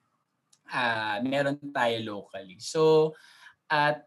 ah 0.68 1.24
meron 1.24 1.60
tayo 1.72 1.98
locally. 2.04 2.60
So 2.60 3.16
at 3.72 4.04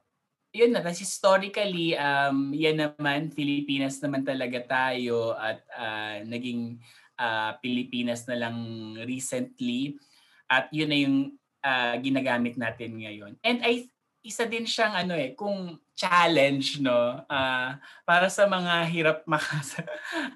yun 0.57 0.73
na, 0.73 0.81
kasi 0.81 1.05
historically, 1.05 1.93
um, 2.01 2.57
yan 2.57 2.81
naman, 2.81 3.29
Pilipinas 3.37 4.01
naman 4.01 4.25
talaga 4.25 4.65
tayo 4.65 5.37
at 5.37 5.61
ah, 5.77 6.25
naging 6.25 6.81
ah, 7.21 7.61
Pilipinas 7.61 8.25
na 8.25 8.41
lang 8.41 8.57
recently. 9.05 10.01
At 10.49 10.73
yun 10.73 10.89
na 10.89 10.99
yung 10.99 11.17
ah, 11.61 12.01
ginagamit 12.01 12.57
natin 12.57 12.97
ngayon. 12.97 13.37
And 13.45 13.61
I 13.61 13.93
isa 14.27 14.43
din 14.43 14.67
siyang 14.67 15.07
ano 15.07 15.15
eh, 15.15 15.33
kung 15.33 15.79
challenge 15.95 16.83
no 16.83 17.23
ah, 17.25 17.79
para 18.03 18.27
sa 18.27 18.45
mga 18.45 18.85
hirap 18.85 19.19
makas 19.31 19.79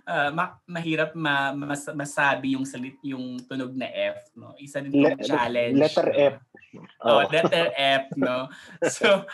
ah, 0.06 0.30
ma- 0.30 0.56
mahirap 0.64 1.10
ma- 1.12 1.52
mas- 1.52 1.90
masabi 1.92 2.54
yung 2.54 2.64
salit 2.64 2.94
yung 3.02 3.42
tunog 3.44 3.74
na 3.74 3.90
F 3.90 4.30
no 4.32 4.54
isa 4.56 4.78
din 4.78 4.94
Le- 4.94 5.18
challenge 5.20 5.76
letter 5.76 6.06
no? 6.06 6.16
F. 6.30 6.36
Oh, 7.02 7.18
Oh. 7.18 7.22
letter 7.26 7.74
F, 7.98 8.14
no? 8.14 8.46
So, 8.86 9.26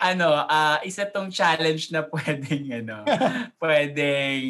ano, 0.00 0.32
ah 0.48 0.80
isa 0.80 1.04
tong 1.04 1.28
challenge 1.28 1.92
na 1.92 2.08
pwedeng, 2.08 2.72
ano, 2.72 3.04
pwedeng, 3.62 4.48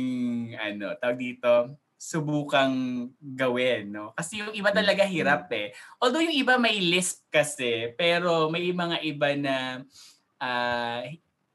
ano, 0.55 0.95
tawag 0.95 1.19
dito, 1.19 1.75
subukang 2.01 3.07
gawin, 3.21 3.93
no? 3.93 4.17
Kasi 4.17 4.41
yung 4.41 4.57
iba 4.57 4.73
talaga 4.73 5.05
hirap 5.05 5.53
eh. 5.53 5.77
Although 6.01 6.25
yung 6.25 6.33
iba 6.33 6.57
may 6.57 6.81
lisp 6.81 7.29
kasi, 7.29 7.93
pero 7.93 8.49
may 8.49 8.73
mga 8.73 9.05
iba 9.05 9.29
na, 9.37 9.85
ah 10.41 11.05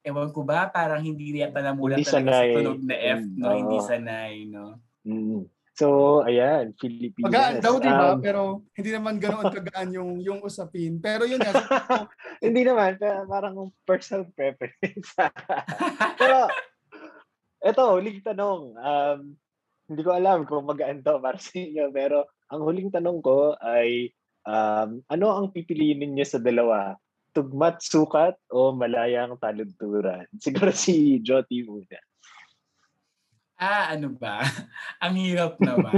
ewan 0.05 0.29
ko 0.29 0.45
ba, 0.45 0.69
parang 0.69 1.01
hindi 1.01 1.41
yata 1.41 1.65
namulat 1.65 1.97
Hindi 1.97 2.05
talaga 2.05 2.45
sa 2.45 2.45
tunog 2.45 2.81
na 2.85 2.95
F, 2.95 3.21
no? 3.25 3.49
Mm, 3.49 3.57
Hindi 3.57 3.77
sanay, 3.81 4.33
no? 4.45 4.65
Mm. 5.01 5.41
So, 5.75 5.87
ayan, 6.23 6.71
Pilipinas. 6.77 7.25
Magaan 7.27 7.55
daw, 7.59 7.73
di 7.81 7.91
ba? 7.91 8.15
Um, 8.15 8.21
Pero 8.23 8.41
hindi 8.77 8.89
naman 8.95 9.19
ganoon 9.19 9.51
kagaan 9.51 9.91
yung 9.91 10.23
yung 10.23 10.39
usapin. 10.39 11.03
Pero 11.03 11.27
yun 11.27 11.41
nga, 11.41 11.51
hindi 12.45 12.63
naman, 12.63 12.95
pero 12.95 13.27
parang 13.27 13.73
personal 13.83 14.29
preference. 14.31 15.11
pero, 16.21 16.47
eto, 17.59 17.99
huling 17.99 18.23
tanong. 18.23 18.61
Um, 18.79 19.35
hindi 19.85 20.01
ko 20.01 20.11
alam 20.17 20.49
kung 20.49 20.65
magaan 20.65 21.05
to 21.05 21.21
para 21.21 21.37
sa 21.37 21.53
inyo, 21.53 21.93
pero 21.93 22.25
ang 22.49 22.61
huling 22.65 22.89
tanong 22.89 23.21
ko 23.21 23.53
ay, 23.61 24.09
um, 24.45 25.01
ano 25.09 25.25
ang 25.33 25.53
pipiliin 25.53 26.01
ninyo 26.01 26.25
sa 26.25 26.41
dalawa? 26.41 26.97
Tugmat 27.35 27.83
sukat 27.83 28.39
o 28.49 28.73
malayang 28.73 29.37
taludturan? 29.37 30.25
Siguro 30.43 30.71
si 30.73 31.21
Joti 31.21 31.61
muna. 31.67 31.99
Ah, 33.55 33.95
ano 33.95 34.11
ba? 34.11 34.43
Ang 35.03 35.15
hirap 35.15 35.55
naman. 35.63 35.95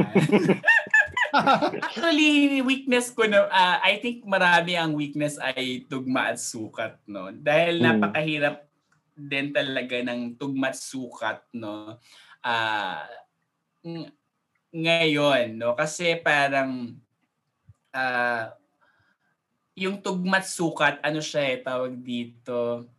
Actually, 1.90 2.62
weakness 2.62 3.10
ko 3.10 3.26
na, 3.26 3.50
ah, 3.50 3.82
I 3.82 3.98
think 3.98 4.22
marami 4.30 4.78
ang 4.78 4.94
weakness 4.94 5.42
ay 5.42 5.90
tugma 5.90 6.34
at 6.34 6.38
sukat, 6.38 7.02
no? 7.10 7.34
Dahil 7.34 7.82
Mm. 7.82 7.86
napakahirap 7.86 8.58
din 9.18 9.50
talaga 9.50 9.98
ng 10.06 10.38
tugma 10.38 10.70
at 10.70 10.78
sukat, 10.78 11.42
no? 11.58 11.98
Ah, 12.46 13.10
ng- 13.86 14.12
ngayon, 14.74 15.58
no? 15.58 15.74
Kasi 15.74 16.18
parang 16.22 16.98
ah, 17.94 18.54
yung 19.78 20.02
tugma 20.02 20.42
at 20.42 20.50
sukat, 20.50 20.98
ano 21.06 21.22
siya 21.22 21.54
eh, 21.54 21.58
tawag 21.62 21.94
dito, 22.02 22.90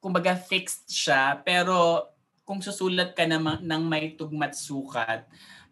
kumbaga 0.00 0.36
fixed 0.36 0.88
siya, 0.92 1.40
pero 1.40 2.08
kung 2.44 2.60
susulat 2.60 3.16
ka 3.16 3.24
ng, 3.24 3.64
ng 3.64 3.82
may 3.84 4.12
tugmat 4.16 4.52
sukat, 4.52 5.24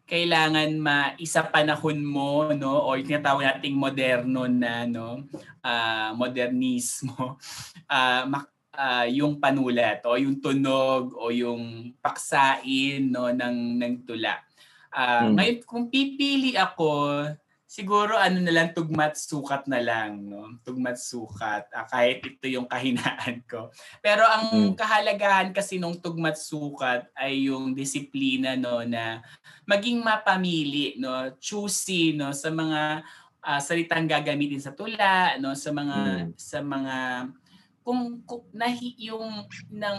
kailangan 0.09 0.73
maisa 0.81 1.45
panahon 1.45 2.01
mo 2.01 2.49
no? 2.57 2.81
O 2.89 2.97
yung 2.97 3.05
tinatawag 3.05 3.45
nating 3.45 3.77
moderno 3.77 4.49
na 4.49 4.89
no? 4.89 5.29
Ah, 5.61 6.17
modernismo. 6.17 7.37
Mak- 8.33 8.58
ah, 8.79 9.05
yung 9.11 9.43
panulat 9.43 10.07
o 10.07 10.15
yung 10.15 10.39
tunog 10.39 11.11
o 11.19 11.35
yung 11.35 11.91
paksain 11.99 13.11
no 13.11 13.27
ng 13.35 13.59
ng 13.83 13.95
tula. 14.07 14.39
Ah, 14.95 15.27
Mm. 15.29 15.35
Ngayon 15.37 15.59
kung 15.67 15.85
pipili 15.91 16.55
ako 16.57 17.27
siguro 17.69 18.17
ano 18.17 18.41
na 18.41 18.49
lang 18.49 18.73
tugmat 18.73 19.13
sukat 19.13 19.69
na 19.69 19.77
lang 19.85 20.25
no 20.25 20.57
tugmat 20.65 20.97
sukat 20.97 21.69
ah, 21.77 21.85
kahit 21.85 22.25
ito 22.25 22.49
yung 22.49 22.65
kahinaan 22.65 23.45
ko 23.51 23.69
pero 24.01 24.25
ang 24.25 24.73
Mm. 24.73 24.79
kahalagahan 24.79 25.53
kasi 25.53 25.77
nung 25.77 26.01
tugmat 26.01 26.41
sukat 26.41 27.13
ay 27.13 27.53
yung 27.53 27.77
disiplina 27.77 28.57
no 28.57 28.81
na 28.89 29.21
maging 29.69 30.01
mapamili 30.01 30.97
no 30.97 31.37
choosy 31.37 32.17
no 32.17 32.33
sa 32.33 32.49
mga 32.49 33.05
ah, 33.45 33.61
salitang 33.61 34.09
gagamitin 34.09 34.65
sa 34.65 34.73
tula 34.73 35.37
no 35.37 35.53
sa 35.53 35.69
mga 35.69 35.99
Mm. 36.25 36.41
sa 36.41 36.59
mga 36.65 36.97
kung, 37.89 38.21
kung 38.29 38.45
nahi, 38.53 38.93
yung 39.01 39.49
ng 39.73 39.97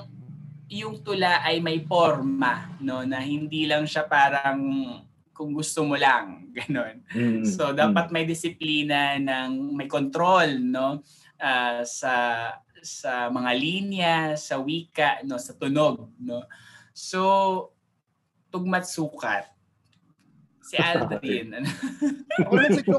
yung 0.69 1.02
tula 1.02 1.41
ay 1.41 1.58
may 1.58 1.82
forma 1.82 2.69
no 2.78 3.02
na 3.02 3.17
hindi 3.17 3.65
lang 3.65 3.89
siya 3.89 4.06
parang 4.06 4.62
kung 5.34 5.49
gusto 5.49 5.82
mo 5.82 5.97
lang 5.97 6.45
ganon 6.62 7.02
Mm, 7.10 7.41
So 7.41 7.73
dapat 7.73 8.13
may 8.13 8.30
disiplina 8.30 9.17
ng 9.17 9.73
may 9.73 9.89
control 9.89 10.62
no 10.62 11.02
ah, 11.41 11.82
sa 11.82 12.13
sa 12.84 13.28
mga 13.28 13.52
linya, 13.60 14.15
sa 14.39 14.60
wika, 14.60 15.23
no, 15.28 15.36
sa 15.36 15.52
tunog, 15.56 16.08
no. 16.19 16.43
So 16.95 17.71
tugmat 18.49 18.88
sukat. 18.88 19.45
Si 20.63 20.78
Aldrin. 20.78 21.59
ano? 21.59 21.68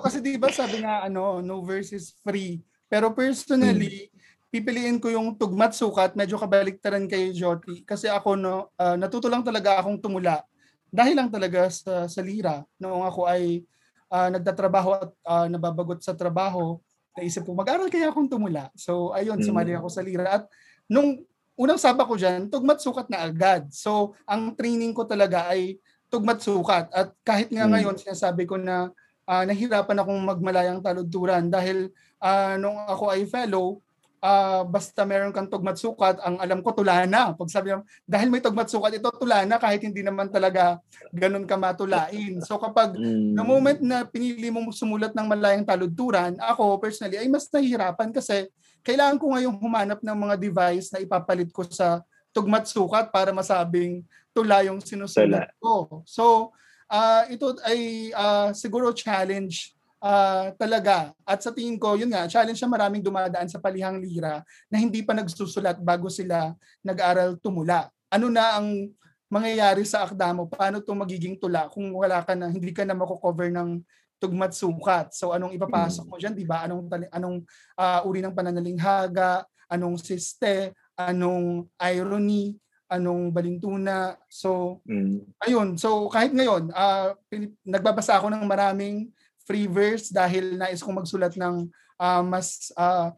Kasi 0.03 0.19
di 0.23 0.39
ba 0.39 0.51
sabi 0.51 0.83
nga 0.83 1.07
ano, 1.07 1.39
no 1.43 1.62
versus 1.62 2.14
free. 2.23 2.62
Pero 2.91 3.14
personally, 3.14 4.11
pipiliin 4.51 4.99
ko 4.99 5.09
yung 5.09 5.39
tugmat 5.39 5.71
sukat, 5.71 6.19
medyo 6.19 6.35
kabaliktaran 6.35 7.07
kay 7.07 7.31
Joti. 7.31 7.87
Kasi 7.87 8.11
ako 8.11 8.35
no, 8.35 8.75
ah, 8.75 8.99
natuto 8.99 9.31
lang 9.31 9.47
talaga 9.47 9.79
akong 9.79 10.03
tumula. 10.03 10.43
Dahil 10.91 11.15
lang 11.15 11.31
talaga 11.31 11.71
sa, 11.71 12.11
sa 12.11 12.21
lira. 12.21 12.67
Noong 12.83 13.07
ako 13.07 13.31
ay 13.31 13.63
ah, 14.11 14.27
nagtatrabaho 14.27 14.89
at 14.99 15.11
ah, 15.23 15.47
nababagot 15.47 16.03
sa 16.03 16.19
trabaho, 16.19 16.83
naisip 17.15 17.47
ko, 17.47 17.55
mag-aral 17.55 17.87
kaya 17.87 18.11
akong 18.11 18.27
tumula. 18.27 18.75
So 18.75 19.15
ayun, 19.15 19.39
Mm. 19.39 19.47
sumali 19.47 19.73
ako 19.79 19.89
sa 19.89 20.03
lira. 20.03 20.27
At 20.27 20.51
nung 20.91 21.23
unang 21.55 21.79
saba 21.79 22.03
ko 22.03 22.19
dyan, 22.19 22.51
tugmat 22.51 22.83
sukat 22.83 23.07
na 23.07 23.31
agad. 23.31 23.71
So 23.71 24.19
ang 24.27 24.59
training 24.59 24.91
ko 24.91 25.07
talaga 25.07 25.47
ay 25.47 25.79
tugmat 26.11 26.43
sukat. 26.43 26.91
At 26.91 27.15
kahit 27.23 27.55
nga 27.55 27.71
Mm. 27.71 27.73
ngayon, 27.79 27.97
sinasabi 28.03 28.51
ko 28.51 28.59
na 28.59 28.91
uh, 29.31 29.45
nahirapan 29.47 29.95
akong 30.03 30.19
magmalayang 30.27 30.83
taludturan 30.83 31.47
dahil 31.47 31.95
uh, 32.19 32.59
nung 32.59 32.83
ako 32.83 33.15
ay 33.15 33.31
fellow, 33.31 33.79
uh, 34.21 34.62
basta 34.68 35.03
meron 35.09 35.33
kang 35.33 35.49
tugmat 35.49 35.77
sukat, 35.81 36.21
ang 36.21 36.37
alam 36.39 36.61
ko 36.61 36.71
tula 36.77 37.09
na. 37.09 37.33
Pag 37.33 37.51
sabi 37.51 37.75
mo, 37.75 37.83
dahil 38.05 38.29
may 38.29 38.45
tugmat 38.45 38.68
sukat, 38.68 39.01
ito 39.01 39.09
tula 39.16 39.43
na 39.49 39.57
kahit 39.57 39.83
hindi 39.83 40.05
naman 40.05 40.29
talaga 40.29 40.79
ganun 41.11 41.49
ka 41.49 41.57
matulain. 41.57 42.39
So 42.45 42.61
kapag 42.61 42.95
mm. 42.95 43.35
the 43.35 43.45
moment 43.45 43.81
na 43.81 44.05
pinili 44.07 44.53
mo 44.53 44.62
sumulat 44.71 45.16
ng 45.16 45.27
malayang 45.27 45.66
taludturan, 45.66 46.37
ako 46.39 46.79
personally 46.79 47.18
ay 47.18 47.27
mas 47.27 47.49
nahihirapan 47.49 48.12
kasi 48.12 48.47
kailangan 48.85 49.21
ko 49.21 49.35
ngayong 49.37 49.57
humanap 49.61 50.01
ng 50.01 50.16
mga 50.16 50.35
device 50.41 50.89
na 50.93 51.03
ipapalit 51.03 51.51
ko 51.53 51.64
sa 51.68 52.01
tugmat 52.31 52.64
sukat 52.64 53.11
para 53.11 53.35
masabing 53.35 54.07
tula 54.31 54.62
yung 54.62 54.79
sinusulat 54.79 55.51
ko. 55.59 56.07
So, 56.07 56.55
uh, 56.87 57.27
ito 57.27 57.59
ay 57.66 58.12
uh, 58.14 58.55
siguro 58.55 58.95
challenge 58.95 59.75
uh, 60.01 60.51
talaga. 60.57 61.13
At 61.23 61.45
sa 61.45 61.53
tingin 61.55 61.77
ko, 61.77 61.95
yun 61.95 62.11
nga, 62.11 62.27
challenge 62.27 62.59
na 62.61 62.69
maraming 62.73 63.05
dumadaan 63.05 63.47
sa 63.47 63.61
palihang 63.61 64.01
lira 64.01 64.43
na 64.67 64.77
hindi 64.81 65.05
pa 65.05 65.13
nagsusulat 65.15 65.79
bago 65.79 66.09
sila 66.09 66.57
nag-aral 66.83 67.37
tumula. 67.39 67.93
Ano 68.11 68.33
na 68.33 68.59
ang 68.59 68.91
mangyayari 69.31 69.87
sa 69.87 70.03
akda 70.09 70.35
mo? 70.35 70.51
Paano 70.51 70.83
to 70.83 70.97
magiging 70.97 71.39
tula 71.39 71.71
kung 71.71 71.95
wala 71.95 72.25
ka 72.27 72.35
na, 72.35 72.51
hindi 72.51 72.75
ka 72.75 72.83
na 72.83 72.97
mako-cover 72.97 73.53
ng 73.53 73.79
tugmat 74.21 74.53
sukat. 74.53 75.17
So 75.17 75.33
anong 75.33 75.57
ipapasok 75.57 76.05
mo 76.05 76.21
diyan, 76.21 76.37
'di 76.37 76.45
ba? 76.45 76.69
Anong 76.69 76.93
anong 77.09 77.41
uh, 77.81 78.05
uri 78.05 78.21
ng 78.21 78.37
pananalinghaga, 78.37 79.49
anong 79.73 79.97
siste, 79.97 80.77
anong 80.93 81.65
irony, 81.81 82.61
anong 82.91 83.31
balintuna. 83.31 84.19
So, 84.27 84.83
mm. 84.85 85.41
ayun. 85.47 85.79
So, 85.79 86.11
kahit 86.11 86.35
ngayon, 86.35 86.75
uh, 86.75 87.15
nagbabasa 87.63 88.19
ako 88.19 88.35
ng 88.35 88.45
maraming 88.45 89.15
free 89.45 89.68
verse 89.68 90.11
dahil 90.12 90.57
nais 90.57 90.82
kong 90.82 91.01
magsulat 91.01 91.34
ng 91.36 91.68
uh, 92.01 92.22
mas 92.24 92.72
uh, 92.74 93.12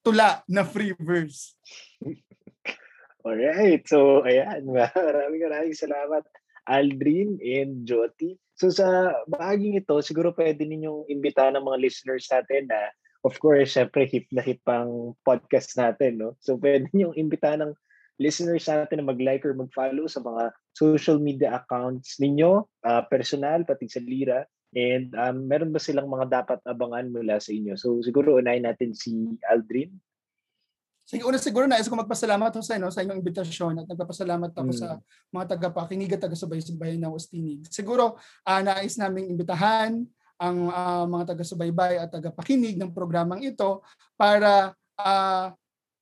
tula 0.00 0.42
na 0.48 0.62
free 0.64 0.94
verse. 0.98 1.54
Alright. 3.26 3.84
So, 3.84 4.24
ayan. 4.24 4.64
Maraming 4.72 5.42
maraming 5.44 5.76
salamat, 5.76 6.24
Aldrin 6.64 7.36
and 7.40 7.84
Joti. 7.84 8.40
So, 8.56 8.72
sa 8.72 9.12
bahaging 9.28 9.76
ito, 9.76 10.00
siguro 10.00 10.32
pwede 10.36 10.64
ninyong 10.64 11.08
imbitahan 11.12 11.56
ng 11.56 11.64
mga 11.64 11.80
listeners 11.80 12.28
natin 12.32 12.68
na 12.68 12.92
of 13.20 13.36
course, 13.36 13.76
syempre 13.76 14.08
hip 14.08 14.24
na 14.32 14.40
hip 14.40 14.64
ang 14.64 15.12
podcast 15.24 15.76
natin, 15.76 16.20
no? 16.20 16.36
So, 16.40 16.56
pwede 16.56 16.88
ninyong 16.92 17.16
imbitahan 17.16 17.60
ng 17.64 17.72
listeners 18.20 18.68
natin 18.68 19.00
na 19.00 19.08
mag-like 19.08 19.44
or 19.48 19.56
mag-follow 19.56 20.04
sa 20.08 20.20
mga 20.20 20.52
social 20.76 21.16
media 21.16 21.60
accounts 21.60 22.20
ninyo, 22.20 22.64
uh, 22.84 23.02
personal, 23.08 23.64
pati 23.64 23.88
sa 23.88 24.00
Lira. 24.00 24.44
And 24.70 25.10
um, 25.18 25.50
meron 25.50 25.74
ba 25.74 25.82
silang 25.82 26.06
mga 26.06 26.30
dapat 26.30 26.62
abangan 26.62 27.10
mula 27.10 27.42
sa 27.42 27.50
inyo? 27.50 27.74
So 27.74 27.98
siguro 28.06 28.38
unahin 28.38 28.66
natin 28.66 28.94
si 28.94 29.34
Aldrin. 29.50 29.90
Sige, 31.10 31.26
una 31.26 31.42
siguro 31.42 31.66
nais 31.66 31.90
ko 31.90 31.98
magpasalamat 31.98 32.54
ho 32.54 32.62
sa, 32.62 32.78
no, 32.78 32.86
sa 32.94 33.02
inyong 33.02 33.18
imbitasyon 33.18 33.82
at 33.82 33.86
nagpapasalamat 33.90 34.54
ako 34.54 34.70
mm. 34.70 34.78
sa 34.78 34.94
mga 35.34 35.58
tagapakinig 35.58 36.14
at 36.14 36.22
taga-subaybay 36.22 37.02
ng 37.02 37.10
Ostinig. 37.10 37.66
Siguro 37.66 38.14
uh, 38.46 38.60
nais 38.62 38.94
naming 38.94 39.26
imbitahan 39.26 40.06
ang 40.38 40.58
uh, 40.70 41.04
mga 41.10 41.34
taga-subaybay 41.34 41.98
at 41.98 42.14
tagapakinig 42.14 42.78
ng 42.78 42.94
programang 42.94 43.42
ito 43.42 43.82
para 44.14 44.70
uh, 45.02 45.50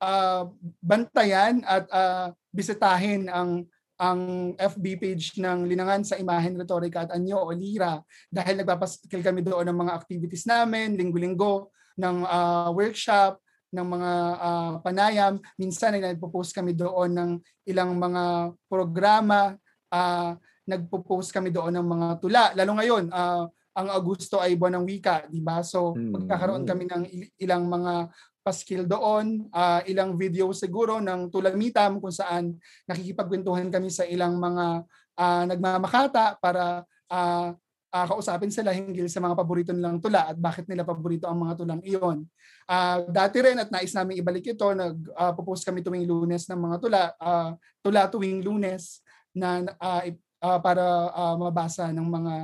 uh, 0.04 0.44
bantayan 0.84 1.64
at 1.64 1.88
uh, 1.88 2.28
bisitahin 2.52 3.32
ang 3.32 3.64
ang 3.98 4.54
FB 4.54 4.84
page 5.02 5.26
ng 5.42 5.66
Linangan 5.66 6.06
sa 6.06 6.14
Imahen 6.16 6.54
Retorika 6.54 7.04
at 7.04 7.12
Anyo 7.18 7.42
o 7.42 7.50
Lira 7.50 7.98
dahil 8.30 8.62
nagpapaskil 8.62 9.26
kami 9.26 9.42
doon 9.42 9.66
ng 9.66 9.78
mga 9.78 9.92
activities 9.98 10.46
namin, 10.46 10.94
linggo-linggo, 10.94 11.74
ng 11.98 12.22
uh, 12.22 12.70
workshop, 12.70 13.42
ng 13.74 13.84
mga 13.84 14.12
uh, 14.38 14.74
panayam. 14.80 15.34
Minsan 15.58 15.98
ay 15.98 16.14
nagpo-post 16.14 16.54
kami 16.54 16.72
doon 16.78 17.10
ng 17.10 17.30
ilang 17.66 17.98
mga 17.98 18.54
programa, 18.70 19.58
uh, 19.90 20.38
nagpo-post 20.64 21.34
kami 21.34 21.50
doon 21.50 21.74
ng 21.74 21.86
mga 21.86 22.06
tula. 22.22 22.44
Lalo 22.54 22.78
ngayon, 22.78 23.10
uh, 23.10 23.50
ang 23.78 23.88
Agosto 23.94 24.42
ay 24.42 24.58
buwan 24.58 24.82
ng 24.82 24.86
wika, 24.90 25.30
di 25.30 25.38
ba? 25.38 25.62
So, 25.62 25.94
mm. 25.94 26.10
magkakaroon 26.10 26.64
kami 26.66 26.90
ng 26.90 27.02
ilang 27.38 27.70
mga 27.70 28.10
paskil 28.48 28.88
doon, 28.88 29.44
uh, 29.52 29.84
ilang 29.84 30.16
video 30.16 30.48
siguro 30.56 31.04
ng 31.04 31.28
tulamitam 31.28 32.00
kung 32.00 32.08
saan 32.08 32.56
nakikipagkwentuhan 32.88 33.68
kami 33.68 33.92
sa 33.92 34.08
ilang 34.08 34.40
mga 34.40 34.88
uh, 35.20 35.42
nagmamakata 35.44 36.40
para 36.40 36.88
uh, 37.12 37.52
uh, 37.92 38.06
kausapin 38.08 38.48
sila 38.48 38.72
hinggil 38.72 39.04
sa 39.12 39.20
mga 39.20 39.36
paborito 39.36 39.76
nilang 39.76 40.00
tula 40.00 40.32
at 40.32 40.36
bakit 40.40 40.64
nila 40.64 40.88
paborito 40.88 41.28
ang 41.28 41.44
mga 41.44 41.54
tulang 41.60 41.80
iyon. 41.84 42.24
Uh, 42.64 43.04
dati 43.12 43.36
rin 43.44 43.60
at 43.60 43.68
nais 43.68 43.92
namin 43.92 44.24
ibalik 44.24 44.56
ito, 44.56 44.68
nag-post 44.72 45.62
uh, 45.64 45.66
kami 45.68 45.84
tuwing 45.84 46.08
lunes 46.08 46.48
ng 46.48 46.60
mga 46.60 46.76
tula, 46.80 47.02
uh, 47.20 47.52
tula 47.84 48.08
tuwing 48.08 48.40
lunes 48.40 49.04
na 49.36 49.60
uh, 49.76 50.02
uh, 50.40 50.58
para 50.64 50.84
uh, 51.12 51.36
mabasa 51.36 51.92
ng 51.92 52.08
mga 52.08 52.34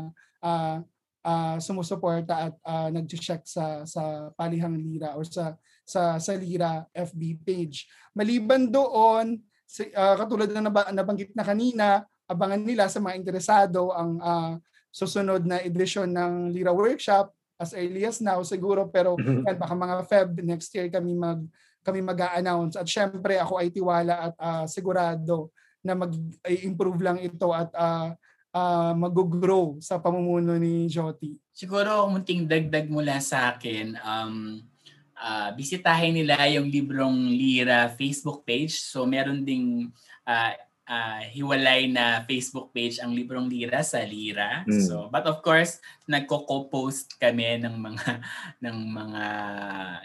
uh, 0.45 0.77
uh, 1.25 1.57
sumusuporta 1.61 2.53
at 2.53 2.55
uh, 2.65 2.89
nag-check 2.93 3.45
sa 3.49 3.83
sa 3.89 4.29
palihang 4.37 4.77
lira 4.77 5.17
or 5.17 5.25
sa 5.25 5.57
sa 5.85 6.19
sa 6.19 6.33
Lira 6.35 6.89
FB 6.91 7.45
page. 7.45 7.87
Maliban 8.17 8.67
doon, 8.73 9.39
si, 9.69 9.87
uh, 9.93 10.17
katulad 10.17 10.49
na 10.51 10.73
nabanggit 10.91 11.37
na 11.37 11.45
kanina, 11.45 11.87
abangan 12.25 12.61
nila 12.65 12.89
sa 12.89 12.99
mga 13.05 13.21
interesado 13.21 13.93
ang 13.93 14.17
uh, 14.19 14.53
susunod 14.89 15.45
na 15.45 15.61
edisyon 15.61 16.09
ng 16.09 16.55
Lira 16.55 16.73
Workshop 16.73 17.31
as 17.61 17.71
early 17.77 18.03
as 18.03 18.19
now 18.19 18.43
siguro 18.43 18.91
pero 18.91 19.15
mm-hmm. 19.15 19.47
yan, 19.47 19.57
baka 19.59 19.75
mga 19.75 19.97
Feb 20.07 20.31
next 20.43 20.71
year 20.75 20.91
kami 20.91 21.15
mag 21.15 21.43
kami 21.85 22.01
mag-a-announce 22.01 22.81
at 22.81 22.89
syempre 22.89 23.37
ako 23.37 23.61
ay 23.61 23.69
tiwala 23.69 24.33
at 24.33 24.35
uh, 24.41 24.65
sigurado 24.65 25.53
na 25.85 25.93
mag-improve 25.93 27.01
lang 27.05 27.21
ito 27.21 27.53
at 27.53 27.69
uh, 27.77 28.17
uh, 28.57 28.93
mag-grow 28.97 29.77
sa 29.85 30.01
pamumuno 30.01 30.57
ni 30.57 30.89
Joti. 30.89 31.37
Siguro 31.53 32.09
munting 32.09 32.49
dagdag 32.49 32.89
mula 32.89 33.21
sa 33.21 33.53
akin 33.53 34.01
um 34.01 34.65
uh, 35.25 35.49
bisitahin 35.57 36.13
nila 36.13 36.37
yung 36.53 36.69
Librong 36.69 37.33
Lira 37.33 37.89
Facebook 37.97 38.45
page. 38.45 38.77
So 38.77 39.09
meron 39.09 39.49
ding 39.49 39.89
uh, 40.29 40.53
uh, 40.85 41.21
hiwalay 41.33 41.89
na 41.89 42.21
Facebook 42.29 42.71
page 42.77 43.01
ang 43.01 43.17
Librong 43.17 43.49
Lira 43.49 43.81
sa 43.81 44.05
Lira. 44.05 44.63
Mm. 44.69 44.85
So 44.85 45.09
but 45.09 45.25
of 45.25 45.41
course, 45.41 45.81
nagko-post 46.05 47.17
kami 47.17 47.65
ng 47.65 47.77
mga 47.81 48.11
ng 48.61 48.79
mga 48.93 49.25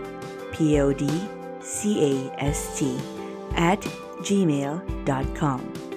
P 0.52 0.80
O 0.80 0.92
D 0.92 1.08
C 1.62 2.28
A 2.28 2.44
S 2.44 2.80
T 2.80 2.98
at 3.56 3.82
gmail.com. 4.22 5.89